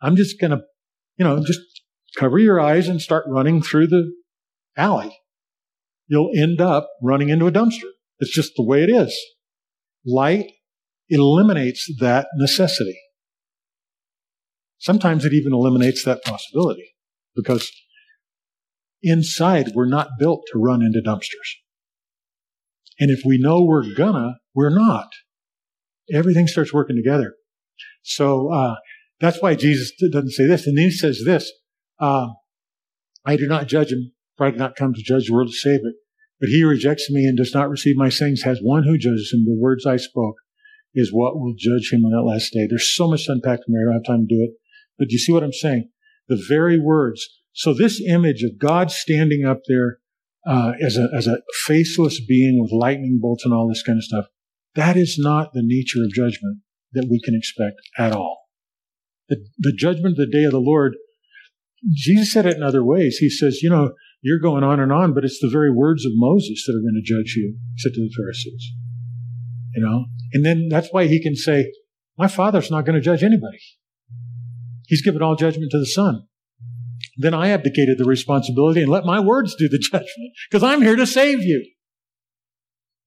[0.00, 0.60] I'm just going to,
[1.16, 1.60] you know, just
[2.16, 4.12] cover your eyes and start running through the
[4.76, 5.16] alley.
[6.08, 7.90] You'll end up running into a dumpster.
[8.18, 9.16] It's just the way it is.
[10.04, 10.52] Light
[11.08, 12.98] eliminates that necessity.
[14.78, 16.94] Sometimes it even eliminates that possibility
[17.34, 17.70] because
[19.02, 21.56] inside we're not built to run into dumpsters.
[22.98, 25.08] And if we know we're gonna, we're not.
[26.12, 27.34] Everything starts working together.
[28.02, 28.76] So uh,
[29.20, 30.66] that's why Jesus doesn't say this.
[30.66, 31.50] And then he says this
[31.98, 32.28] uh,
[33.24, 35.54] I do not judge him, for I did not come to judge the world to
[35.54, 35.94] save it.
[36.40, 39.44] But he rejects me and does not receive my sayings has one who judges him.
[39.44, 40.36] The words I spoke
[40.94, 42.66] is what will judge him on that last day.
[42.68, 43.88] There's so much to unpack from here.
[43.88, 44.50] I don't have time to do it.
[44.98, 45.90] But do you see what I'm saying?
[46.28, 47.26] The very words.
[47.52, 49.98] So this image of God standing up there
[50.46, 54.04] uh, as a as a faceless being with lightning bolts and all this kind of
[54.04, 54.26] stuff,
[54.74, 56.60] that is not the nature of judgment
[56.92, 58.44] that we can expect at all.
[59.28, 60.96] The, the judgment of the day of the Lord,
[61.92, 63.18] Jesus said it in other ways.
[63.18, 66.12] He says, you know, you're going on and on, but it's the very words of
[66.14, 68.72] Moses that are going to judge you, said to the Pharisees.
[69.74, 70.06] You know?
[70.32, 71.72] And then that's why he can say,
[72.18, 73.58] my father's not going to judge anybody.
[74.86, 76.22] He's given all judgment to the Son.
[77.18, 80.96] Then I abdicated the responsibility and let my words do the judgment because I'm here
[80.96, 81.64] to save you.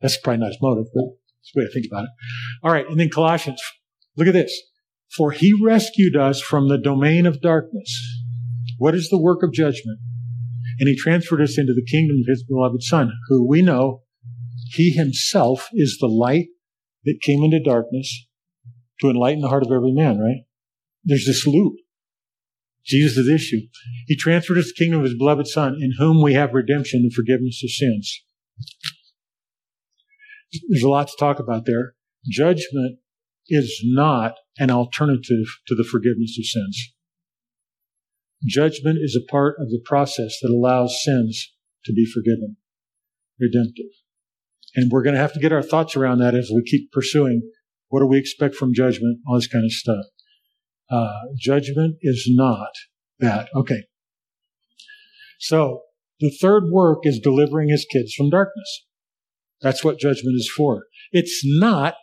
[0.01, 1.03] That's probably not his motive, but
[1.41, 2.09] it's the way I think about it.
[2.63, 2.87] All right.
[2.87, 3.61] And then Colossians.
[4.15, 4.57] Look at this.
[5.15, 8.18] For he rescued us from the domain of darkness.
[8.79, 9.99] What is the work of judgment?
[10.79, 14.03] And he transferred us into the kingdom of his beloved Son, who we know
[14.71, 16.47] he himself is the light
[17.03, 18.25] that came into darkness
[19.01, 20.45] to enlighten the heart of every man, right?
[21.03, 21.73] There's this loop.
[22.85, 23.67] Jesus is the issue.
[24.07, 27.13] He transferred us the kingdom of his beloved Son, in whom we have redemption and
[27.13, 28.23] forgiveness of sins.
[30.69, 31.95] There's a lot to talk about there.
[32.29, 32.99] Judgment
[33.49, 36.93] is not an alternative to the forgiveness of sins.
[38.45, 41.51] Judgment is a part of the process that allows sins
[41.85, 42.57] to be forgiven,
[43.39, 43.91] redemptive.
[44.75, 47.41] And we're going to have to get our thoughts around that as we keep pursuing
[47.89, 50.05] what do we expect from judgment, all this kind of stuff.
[50.91, 52.69] Uh, judgment is not
[53.19, 53.49] that.
[53.55, 53.83] Okay.
[55.39, 55.81] So
[56.19, 58.85] the third work is delivering his kids from darkness.
[59.61, 60.83] That's what judgment is for.
[61.11, 61.95] It's not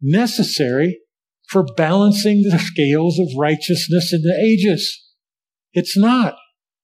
[0.00, 1.00] necessary
[1.48, 5.02] for balancing the scales of righteousness in the ages.
[5.72, 6.36] It's not.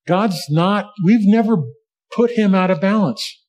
[0.06, 1.56] God's not, we've never
[2.14, 3.44] put him out of balance.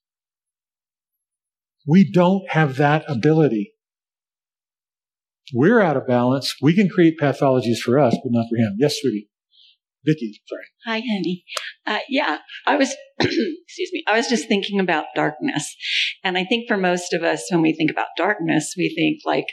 [1.87, 3.73] We don't have that ability.
[5.53, 6.53] We're out of balance.
[6.61, 8.75] We can create pathologies for us, but not for him.
[8.77, 9.29] Yes, sweetie.
[10.05, 10.63] Vicky, sorry.
[10.85, 11.43] Hi, honey.
[11.85, 15.75] Uh, yeah, I was, excuse me, I was just thinking about darkness.
[16.23, 19.47] And I think for most of us, when we think about darkness, we think like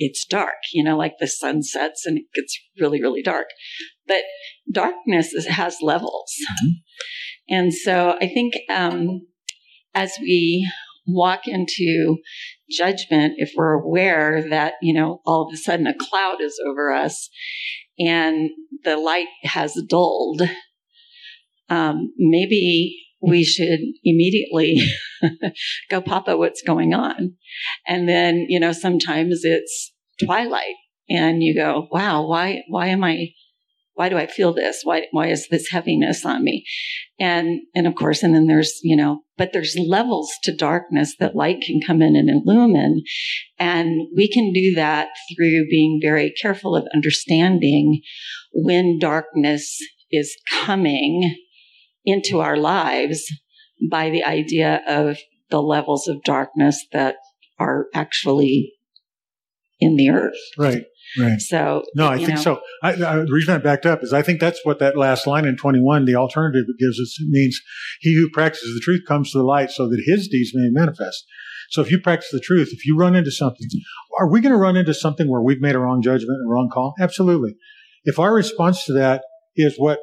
[0.00, 3.48] it's dark, you know, like the sun sets and it gets really, really dark.
[4.08, 4.22] But
[4.72, 6.32] darkness is, has levels.
[6.42, 6.68] Mm-hmm.
[7.50, 9.26] And so I think um,
[9.94, 10.68] as we
[11.06, 12.16] walk into
[12.70, 16.92] judgment, if we're aware that, you know, all of a sudden a cloud is over
[16.92, 17.28] us
[17.98, 18.50] and
[18.84, 20.42] the light has dulled,
[21.68, 24.80] um, maybe we should immediately
[25.90, 27.34] go, Papa, what's going on?
[27.86, 29.92] And then, you know, sometimes it's
[30.24, 30.74] twilight
[31.08, 33.28] and you go, wow, why, why am I
[34.00, 34.80] why do I feel this?
[34.82, 36.64] Why, why is this heaviness on me?
[37.18, 41.36] And, and of course, and then there's, you know, but there's levels to darkness that
[41.36, 43.02] light can come in and illumine.
[43.58, 48.00] And we can do that through being very careful of understanding
[48.54, 49.76] when darkness
[50.10, 51.34] is coming
[52.04, 53.22] into our lives
[53.90, 55.18] by the idea of
[55.50, 57.16] the levels of darkness that
[57.58, 58.72] are actually
[59.80, 60.38] in the earth.
[60.58, 60.84] Right.
[61.18, 61.40] Right.
[61.40, 62.36] So no, I think know.
[62.36, 62.60] so.
[62.82, 65.44] I, I, the reason I backed up is I think that's what that last line
[65.44, 67.60] in 21, the alternative it gives us, it means
[68.00, 71.24] he who practices the truth comes to the light so that his deeds may manifest.
[71.70, 73.66] So if you practice the truth, if you run into something,
[74.18, 76.68] are we going to run into something where we've made a wrong judgment, a wrong
[76.72, 76.94] call?
[77.00, 77.56] Absolutely.
[78.04, 79.22] If our response to that
[79.56, 79.98] is what,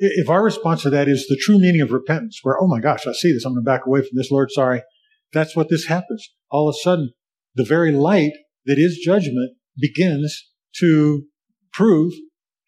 [0.00, 3.06] if our response to that is the true meaning of repentance, where, oh my gosh,
[3.06, 4.82] I see this, I'm going to back away from this, Lord, sorry.
[5.32, 6.28] That's what this happens.
[6.50, 7.12] All of a sudden,
[7.54, 8.32] the very light
[8.64, 11.24] that is judgment begins to
[11.72, 12.14] prove,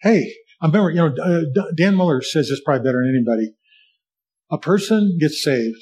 [0.03, 3.55] hey, I remember, you know, uh, Dan Mohler says this probably better than anybody.
[4.51, 5.79] A person gets saved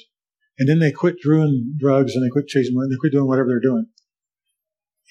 [0.57, 3.49] and then they quit doing drugs and they quit chasing money, they quit doing whatever
[3.49, 3.85] they're doing.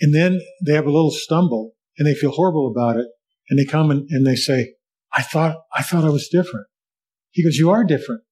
[0.01, 3.07] And then they have a little stumble and they feel horrible about it.
[3.51, 4.75] And they come and, and they say,
[5.13, 6.67] I thought, I thought I was different.
[7.31, 8.23] He goes, you are different.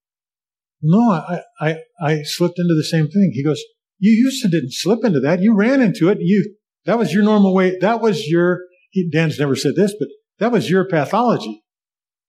[0.81, 3.33] No, I, I, I slipped into the same thing.
[3.33, 3.61] He goes,
[3.99, 5.41] you used to didn't slip into that.
[5.41, 6.19] You ran into it.
[6.21, 6.55] You,
[6.85, 7.79] that was your normal way.
[7.81, 8.61] That was your,
[9.13, 10.09] Dan's never said this, but
[10.39, 11.65] that was your pathology.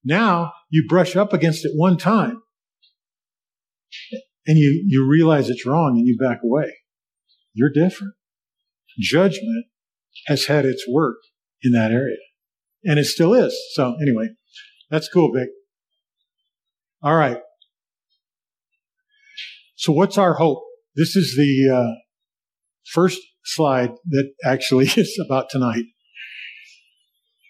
[0.03, 2.41] Now you brush up against it one time
[4.47, 6.73] and you, you realize it's wrong and you back away.
[7.53, 8.13] You're different.
[8.99, 9.65] Judgment
[10.25, 11.17] has had its work
[11.61, 12.17] in that area.
[12.83, 13.57] And it still is.
[13.73, 14.29] So anyway,
[14.89, 15.49] that's cool, Vic.
[17.01, 17.37] All right.
[19.75, 20.63] So what's our hope?
[20.95, 21.95] This is the uh,
[22.91, 25.85] first slide that actually is about tonight.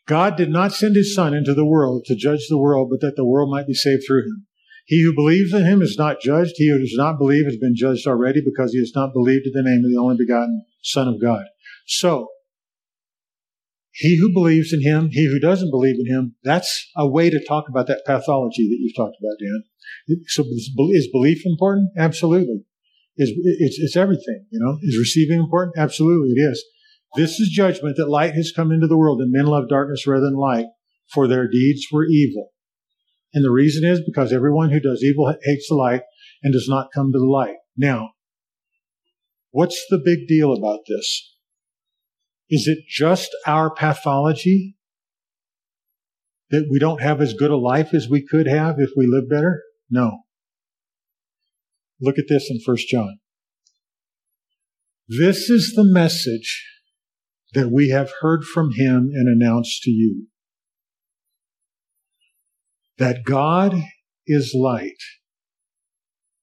[0.07, 3.15] God did not send his son into the world to judge the world, but that
[3.15, 4.47] the world might be saved through him.
[4.85, 6.53] He who believes in him is not judged.
[6.55, 9.51] He who does not believe has been judged already because he has not believed in
[9.53, 11.45] the name of the only begotten Son of God.
[11.85, 12.29] So,
[13.99, 17.45] he who believes in him, he who doesn't believe in him, that's a way to
[17.45, 20.23] talk about that pathology that you've talked about, Dan.
[20.27, 20.43] So
[20.91, 21.89] is belief important?
[21.97, 22.63] Absolutely.
[23.17, 24.77] Is it's, it's everything, you know?
[24.83, 25.77] Is receiving important?
[25.77, 26.63] Absolutely it is.
[27.17, 30.23] This is judgment that light has come into the world and men love darkness rather
[30.23, 30.67] than light,
[31.13, 32.51] for their deeds were evil.
[33.33, 36.03] And the reason is because everyone who does evil hates the light
[36.41, 37.57] and does not come to the light.
[37.75, 38.11] Now,
[39.51, 41.35] what's the big deal about this?
[42.49, 44.75] Is it just our pathology
[46.49, 49.29] that we don't have as good a life as we could have if we live
[49.29, 49.61] better?
[49.89, 50.23] No.
[52.01, 53.19] Look at this in 1 John.
[55.07, 56.65] This is the message
[57.53, 60.27] that we have heard from him and announced to you.
[62.97, 63.75] That God
[64.27, 65.01] is light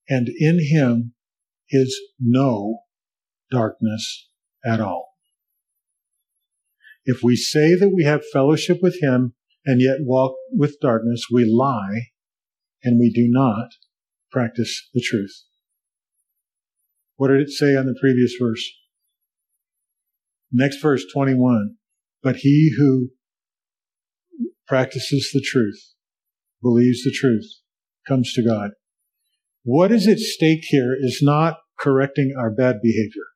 [0.08, 1.14] and in him
[1.70, 2.80] is no
[3.50, 4.28] darkness
[4.64, 5.15] at all.
[7.06, 9.34] If we say that we have fellowship with him
[9.64, 12.08] and yet walk with darkness, we lie
[12.82, 13.68] and we do not
[14.30, 15.44] practice the truth.
[17.14, 18.68] What did it say on the previous verse?
[20.52, 21.76] Next verse 21.
[22.22, 23.10] But he who
[24.66, 25.94] practices the truth,
[26.60, 27.46] believes the truth,
[28.08, 28.72] comes to God.
[29.62, 33.26] What is at stake here is not correcting our bad behavior.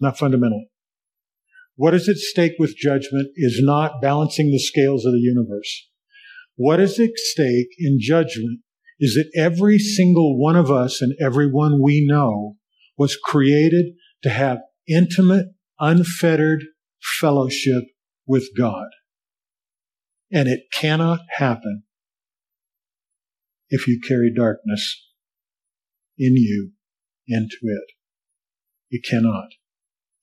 [0.00, 0.70] Not fundamentally.
[1.76, 5.88] What is at stake with judgment is not balancing the scales of the universe.
[6.56, 8.60] What is at stake in judgment
[9.00, 12.56] is that every single one of us and everyone we know
[12.96, 13.86] was created
[14.22, 14.58] to have
[14.88, 15.46] intimate,
[15.80, 16.64] unfettered
[17.20, 17.84] fellowship
[18.26, 18.86] with God.
[20.32, 21.82] And it cannot happen
[23.68, 25.02] if you carry darkness
[26.16, 26.70] in you
[27.26, 27.94] into it.
[28.90, 29.48] It cannot.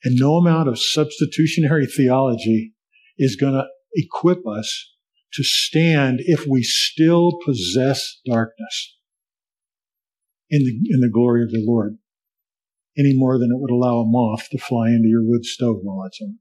[0.04, 2.74] And no amount of substitutionary theology
[3.18, 4.90] is going to equip us
[5.34, 8.98] to stand if we still possess darkness
[10.50, 11.98] in the, in the glory of the Lord
[12.98, 16.06] any more than it would allow a moth to fly into your wood stove while
[16.06, 16.40] it's on.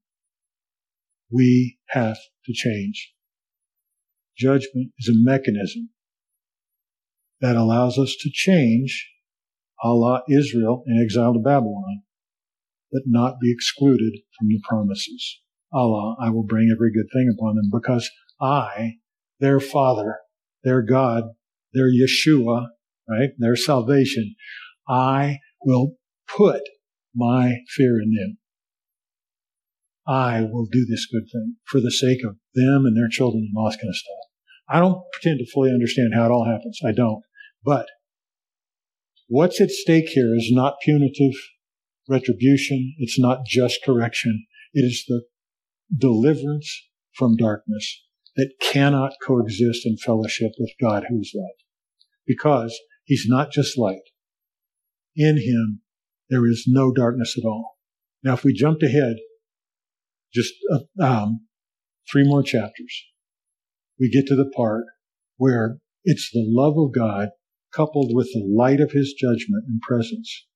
[1.31, 3.13] We have to change.
[4.37, 5.91] Judgment is a mechanism
[7.41, 9.11] that allows us to change
[9.83, 12.03] a la Israel in exile to Babylon,
[12.93, 15.41] but not be excluded from the promises.
[15.73, 18.11] A la, I will bring every good thing upon them because
[18.41, 18.95] I,
[19.39, 20.17] their Father,
[20.65, 21.25] their God,
[21.73, 22.69] their Yeshua,
[23.09, 24.35] right, their salvation,
[24.89, 25.93] I will
[26.27, 26.63] put
[27.15, 28.39] my fear in them.
[30.07, 33.57] I will do this good thing for the sake of them and their children and
[33.57, 34.17] all kind of stuff.
[34.69, 36.81] I don't pretend to fully understand how it all happens.
[36.85, 37.23] I don't.
[37.65, 37.87] But
[39.29, 41.39] what's at stake here is not punitive
[42.11, 42.95] retribution.
[42.99, 44.47] It's not just correction.
[44.75, 45.23] It is the
[45.97, 48.03] deliverance from darkness
[48.37, 51.65] that cannot coexist in fellowship with God who is light.
[52.27, 54.03] Because he's not just light.
[55.17, 55.81] In him
[56.29, 57.77] there is no darkness at all.
[58.23, 59.17] Now, if we jumped ahead
[60.33, 61.47] just uh, um,
[62.11, 63.05] three more chapters,
[63.99, 64.85] we get to the part
[65.37, 67.31] where it's the love of God
[67.73, 70.47] coupled with the light of his judgment and presence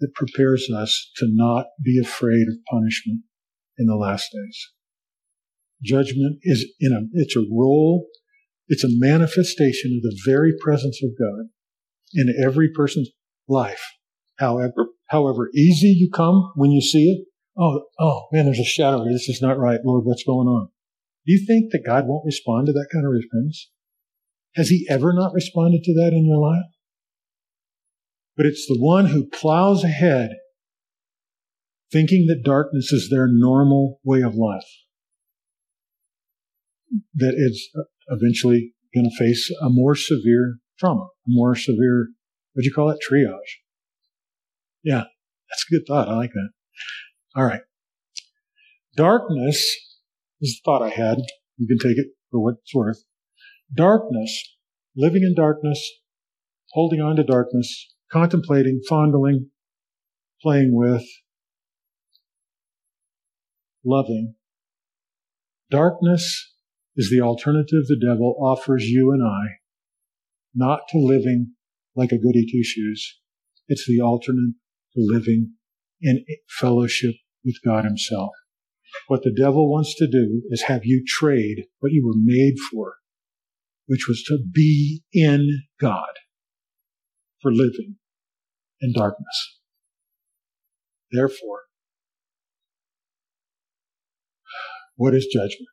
[0.00, 3.22] that prepares us to not be afraid of punishment
[3.78, 4.68] in the last days.
[5.82, 8.06] Judgment is in a, it's a role,
[8.68, 11.48] it's a manifestation of the very presence of God
[12.14, 13.10] in every person's
[13.48, 13.82] life.
[14.38, 17.26] However, however easy you come when you see it.
[17.56, 19.04] Oh, oh man, there's a shadow.
[19.04, 19.80] This is not right.
[19.84, 20.68] Lord, what's going on?
[21.26, 23.70] Do you think that God won't respond to that kind of repentance?
[24.54, 26.64] Has he ever not responded to that in your life?
[28.38, 30.30] But it's the one who plows ahead
[31.90, 34.68] thinking that darkness is their normal way of life
[37.14, 42.10] that is uh, eventually going to face a more severe trauma, a more severe,
[42.52, 43.00] what do you call it?
[43.10, 43.58] Triage.
[44.84, 45.04] Yeah,
[45.50, 46.08] that's a good thought.
[46.08, 46.50] I like that.
[47.34, 47.62] All right.
[48.96, 49.58] Darkness
[50.40, 51.18] is the thought I had.
[51.56, 53.02] You can take it for what it's worth.
[53.74, 54.56] Darkness,
[54.96, 55.84] living in darkness,
[56.70, 59.50] holding on to darkness, contemplating, fondling,
[60.42, 61.04] playing with,
[63.84, 64.34] loving.
[65.70, 66.54] Darkness
[66.96, 69.58] is the alternative the devil offers you and I,
[70.54, 71.54] not to living
[71.94, 73.18] like a goody two shoes.
[73.68, 74.54] It's the alternate
[74.94, 75.52] to living
[76.00, 78.30] in fellowship with God Himself.
[79.08, 82.94] What the devil wants to do is have you trade what you were made for,
[83.86, 86.08] which was to be in God
[87.40, 87.96] for living
[88.80, 89.58] in darkness.
[91.10, 91.60] Therefore,
[94.96, 95.68] what is judgment?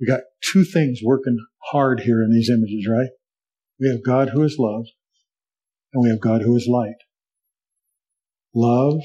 [0.00, 1.38] We got two things working
[1.70, 3.10] hard here in these images, right?
[3.80, 4.86] We have God who is love,
[5.92, 6.96] and we have God who is light.
[8.54, 9.00] Love,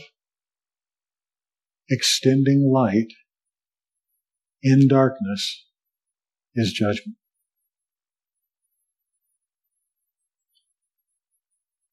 [1.90, 3.14] extending light
[4.62, 5.66] in darkness,
[6.56, 7.19] is judgment.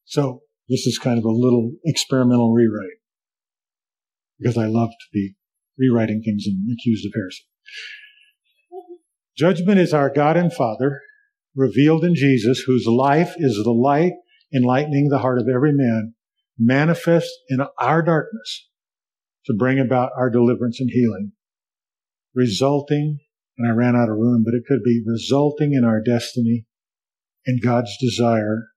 [0.07, 2.99] So, this is kind of a little experimental rewrite
[4.39, 5.35] because I love to be
[5.79, 7.45] rewriting things and accused of heresy.
[9.37, 11.03] Judgment is our God and Father
[11.55, 14.13] revealed in Jesus, whose life is the light
[14.55, 16.15] enlightening the heart of every man,
[16.59, 18.69] manifest in our darkness
[19.47, 21.33] to bring about our deliverance and healing,
[22.35, 23.19] resulting,
[23.59, 26.67] and I ran out of room, but it could be resulting in our destiny
[27.47, 28.69] and God's desire,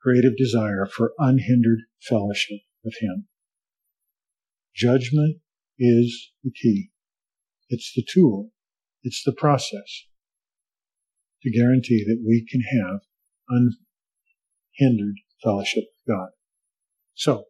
[0.00, 3.26] creative desire for unhindered fellowship with Him.
[4.74, 5.38] Judgment
[5.78, 6.90] is the key.
[7.68, 8.50] It's the tool
[9.02, 10.06] it's the process
[11.42, 13.00] to guarantee that we can have
[13.48, 16.28] unhindered fellowship with God.
[17.14, 17.44] So,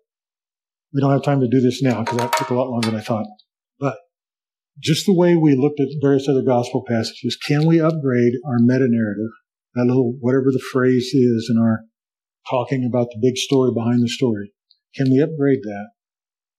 [0.92, 3.00] we don't have time to do this now because that took a lot longer than
[3.00, 3.26] I thought.
[3.78, 3.96] But
[4.80, 8.86] just the way we looked at various other gospel passages, can we upgrade our meta
[8.88, 9.30] narrative,
[9.74, 11.80] that little, whatever the phrase is in our
[12.50, 14.52] talking about the big story behind the story,
[14.94, 15.90] can we upgrade that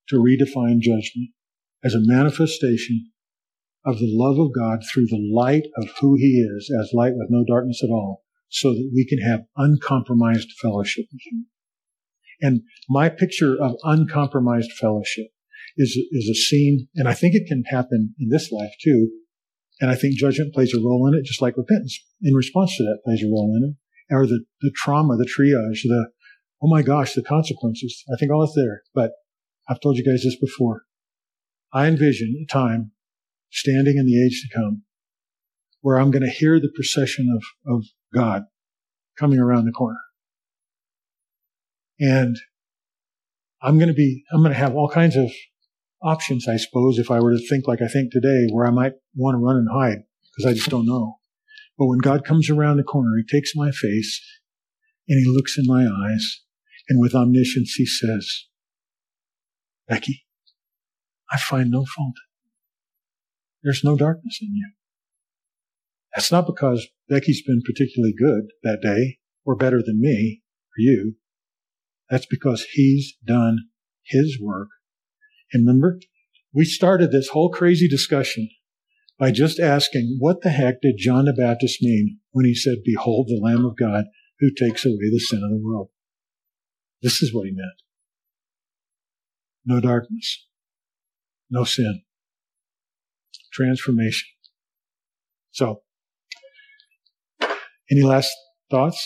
[0.10, 1.30] to redefine judgment
[1.84, 3.12] as a manifestation
[3.86, 7.28] of the love of God through the light of who He is, as light with
[7.30, 11.48] no darkness at all, so that we can have uncompromised fellowship with Him.
[12.42, 15.28] And my picture of uncompromised fellowship
[15.78, 19.10] is, is a scene, and I think it can happen in this life too.
[19.82, 22.84] And I think judgment plays a role in it, just like repentance in response to
[22.84, 23.76] that plays a role in it.
[24.12, 26.10] Or the, the trauma, the triage, the,
[26.62, 28.04] oh my gosh, the consequences.
[28.12, 28.82] I think all is there.
[28.94, 29.12] But
[29.68, 30.84] I've told you guys this before.
[31.72, 32.92] I envision a time
[33.52, 34.84] standing in the age to come,
[35.82, 38.44] where I'm going to hear the procession of, of God
[39.18, 40.00] coming around the corner.
[42.00, 42.38] And
[43.62, 45.30] I'm going to be, I'm going to have all kinds of
[46.02, 48.94] options, I suppose, if I were to think like I think today, where I might
[49.16, 50.04] want to run and hide
[50.36, 51.19] because I just don't know.
[51.80, 54.22] But when God comes around the corner, he takes my face
[55.08, 56.42] and he looks in my eyes
[56.88, 58.46] and with omniscience he says,
[59.88, 60.26] Becky,
[61.32, 62.16] I find no fault
[63.64, 64.72] there's no darkness in you.
[66.16, 71.16] That's not because Becky's been particularly good that day or better than me or you.
[72.10, 73.58] That's because he's done
[74.06, 74.70] his work.
[75.54, 76.00] And remember,
[76.54, 78.50] we started this whole crazy discussion
[79.20, 83.28] by just asking, what the heck did John the Baptist mean when he said, behold
[83.28, 84.06] the Lamb of God
[84.40, 85.90] who takes away the sin of the world?
[87.02, 87.82] This is what he meant.
[89.66, 90.46] No darkness.
[91.50, 92.02] No sin
[93.60, 94.28] transformation.
[95.52, 95.82] So,
[97.92, 98.32] any last
[98.70, 99.06] thoughts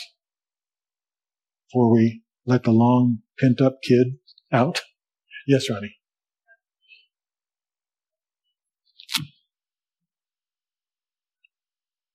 [1.67, 4.17] before we let the long pent up kid
[4.51, 4.81] out?
[5.47, 5.81] Yes, Ronnie.
[5.85, 5.95] We,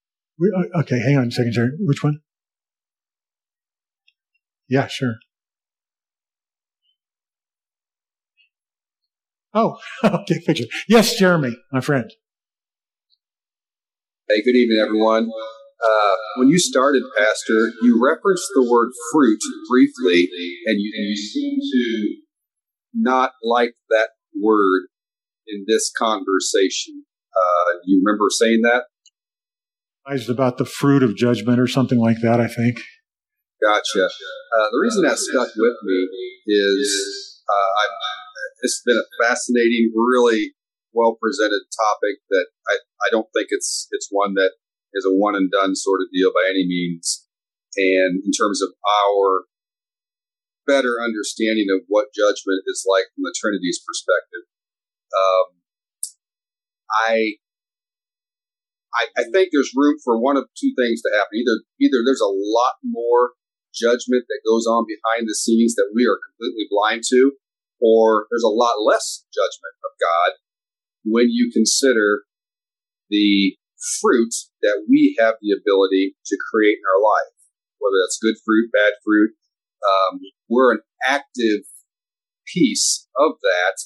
[0.04, 0.08] uh,
[0.40, 1.70] okay, hang on a second, Jerry.
[1.80, 2.20] Which one?
[4.68, 5.14] Yeah, sure.
[9.54, 10.66] Oh, okay, picture.
[10.88, 12.10] Yes, Jeremy, my friend.
[14.28, 15.30] Hey, good evening, everyone.
[15.80, 19.38] Uh, when you started, Pastor, you referenced the word fruit
[19.70, 20.28] briefly,
[20.66, 22.16] and you, you seem to
[22.94, 24.10] not like that
[24.40, 24.88] word
[25.46, 27.04] in this conversation.
[27.34, 28.84] Uh, you remember saying that?
[30.28, 32.80] About the fruit of judgment or something like that, I think.
[33.60, 34.04] Gotcha.
[34.04, 36.08] Uh, the reason that stuck with me
[36.46, 37.68] is uh,
[38.62, 40.54] it's been a fascinating, really
[40.94, 42.74] well presented topic that I,
[43.04, 44.52] I don't think it's it's one that
[44.94, 47.26] is a one and done sort of deal by any means.
[47.76, 48.70] And in terms of
[49.04, 49.44] our
[50.66, 54.44] better understanding of what judgment is like from the Trinity's perspective,
[55.12, 55.46] um,
[56.90, 57.40] I,
[58.94, 61.38] I I think there's room for one of two things to happen.
[61.38, 63.32] Either either there's a lot more
[63.74, 67.36] judgment that goes on behind the scenes that we are completely blind to,
[67.80, 70.30] or there's a lot less judgment of God
[71.04, 72.24] when you consider
[73.10, 73.56] the
[74.00, 77.34] fruit that we have the ability to create in our life,
[77.78, 79.32] whether that's good fruit, bad fruit.
[79.78, 81.62] Um, we're an active
[82.46, 83.76] piece of that,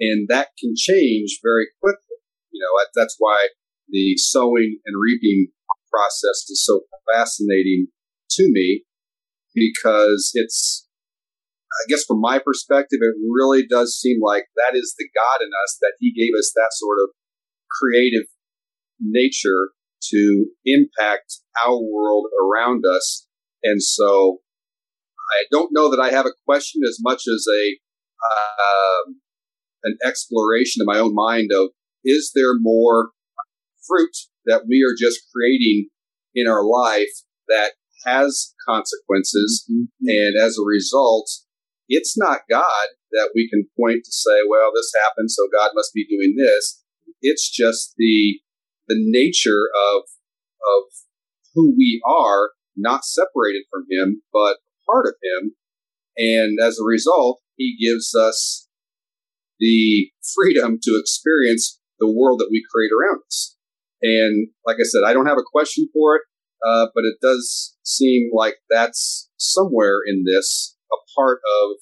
[0.00, 2.18] and that can change very quickly.
[2.50, 3.48] You know, that's why
[3.94, 5.46] the sowing and reaping
[5.90, 6.80] process is so
[7.14, 7.86] fascinating
[8.32, 8.82] to me
[9.54, 10.88] because it's,
[11.72, 15.50] I guess from my perspective, it really does seem like that is the God in
[15.64, 17.10] us that He gave us that sort of
[17.70, 18.26] creative
[19.00, 19.70] nature
[20.10, 23.26] to impact our world around us.
[23.62, 24.38] And so
[25.38, 27.78] I don't know that I have a question as much as a,
[28.34, 29.20] um,
[29.84, 31.70] an exploration in my own mind of
[32.04, 33.10] is there more
[33.86, 34.16] fruit
[34.46, 35.88] that we are just creating
[36.34, 37.12] in our life
[37.48, 37.72] that
[38.04, 39.64] has consequences.
[39.70, 40.08] Mm-hmm.
[40.08, 41.30] And as a result,
[41.88, 45.92] it's not God that we can point to say, well, this happened, so God must
[45.94, 46.82] be doing this.
[47.20, 48.40] It's just the,
[48.88, 50.82] the nature of, of
[51.54, 54.56] who we are, not separated from Him, but
[54.90, 55.52] part of Him.
[56.16, 58.68] And as a result, He gives us
[59.60, 63.56] the freedom to experience the world that we create around us.
[64.04, 66.22] And like I said, I don't have a question for it,
[66.64, 71.76] uh, but it does seem like that's somewhere in this a part of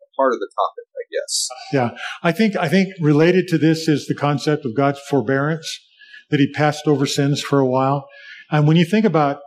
[0.00, 1.48] a part of the topic, I guess.
[1.72, 5.68] Yeah, I think I think related to this is the concept of God's forbearance
[6.30, 8.08] that He passed over sins for a while,
[8.50, 9.40] and when you think about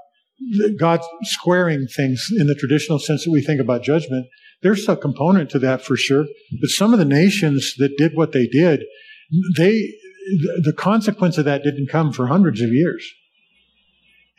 [0.80, 4.28] God squaring things in the traditional sense that we think about judgment,
[4.62, 6.26] there's a component to that for sure.
[6.60, 8.84] But some of the nations that did what they did,
[9.58, 9.94] they
[10.64, 13.10] the consequence of that didn't come for hundreds of years.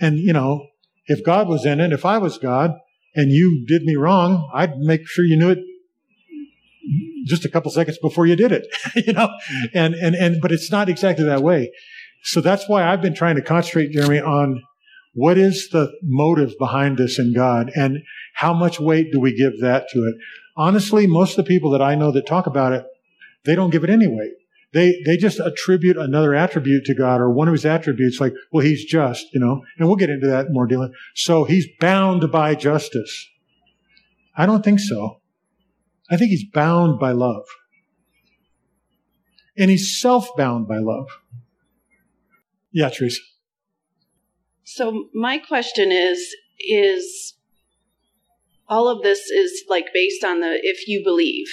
[0.01, 0.67] And, you know,
[1.07, 2.73] if God was in it, if I was God
[3.15, 5.59] and you did me wrong, I'd make sure you knew it
[7.27, 8.67] just a couple seconds before you did it,
[9.07, 9.29] you know,
[9.75, 11.71] and, and, and, but it's not exactly that way.
[12.25, 14.63] So that's why I've been trying to concentrate, Jeremy, on
[15.15, 17.99] what is the motive behind this in God and
[18.35, 20.15] how much weight do we give that to it?
[20.57, 22.85] Honestly, most of the people that I know that talk about it,
[23.45, 24.33] they don't give it any weight.
[24.73, 28.65] They, they just attribute another attribute to God or one of his attributes, like, well,
[28.65, 30.95] he's just, you know, and we'll get into that more dealing.
[31.15, 33.29] So he's bound by justice.
[34.35, 35.21] I don't think so.
[36.11, 37.45] I think he's bound by love.
[39.59, 41.09] And he's self bound by love.
[42.73, 43.21] Yeah, Teresa.
[44.65, 47.35] So my question is, is
[48.69, 51.49] all of this is like based on the if you believe.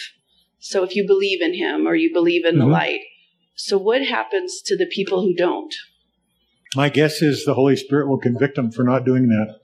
[0.59, 2.67] So if you believe in him or you believe in mm-hmm.
[2.67, 3.01] the light.
[3.55, 5.73] So what happens to the people who don't?
[6.75, 9.59] My guess is the Holy Spirit will convict them for not doing that,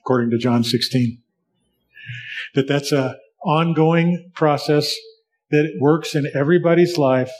[0.00, 1.18] according to John 16.
[2.54, 4.94] That that's a ongoing process
[5.50, 7.32] that works in everybody's life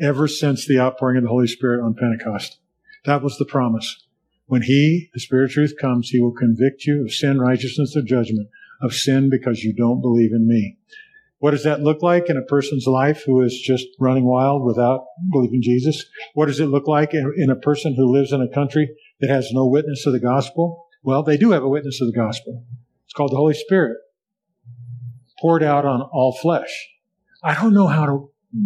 [0.00, 2.58] ever since the outpouring of the Holy Spirit on Pentecost.
[3.04, 4.06] That was the promise.
[4.46, 8.02] When He, the Spirit of truth, comes, He will convict you of sin, righteousness, or
[8.02, 8.48] judgment.
[8.80, 10.76] Of sin because you don't believe in me.
[11.40, 15.04] What does that look like in a person's life who is just running wild without
[15.30, 16.04] believing Jesus?
[16.34, 18.88] What does it look like in, in, a person who lives in a country
[19.20, 20.86] that has no witness of the gospel?
[21.02, 22.64] Well, they do have a witness of the gospel.
[23.04, 23.96] It's called the Holy Spirit,
[25.40, 26.88] poured out on all flesh.
[27.42, 28.60] I don't know how it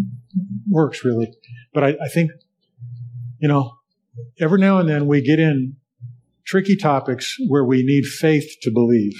[0.68, 1.30] works really,
[1.74, 2.30] but I, I think,
[3.38, 3.76] you know,
[4.40, 5.76] every now and then we get in
[6.46, 9.12] tricky topics where we need faith to believe.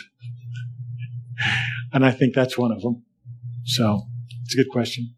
[1.92, 3.04] And I think that's one of them.
[3.64, 4.02] So
[4.44, 5.14] it's a good question.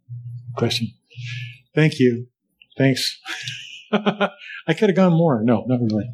[0.56, 0.88] Question.
[1.74, 2.28] Thank you.
[2.76, 3.20] Thanks.
[3.92, 5.42] I could have gone more.
[5.42, 6.08] No, not really.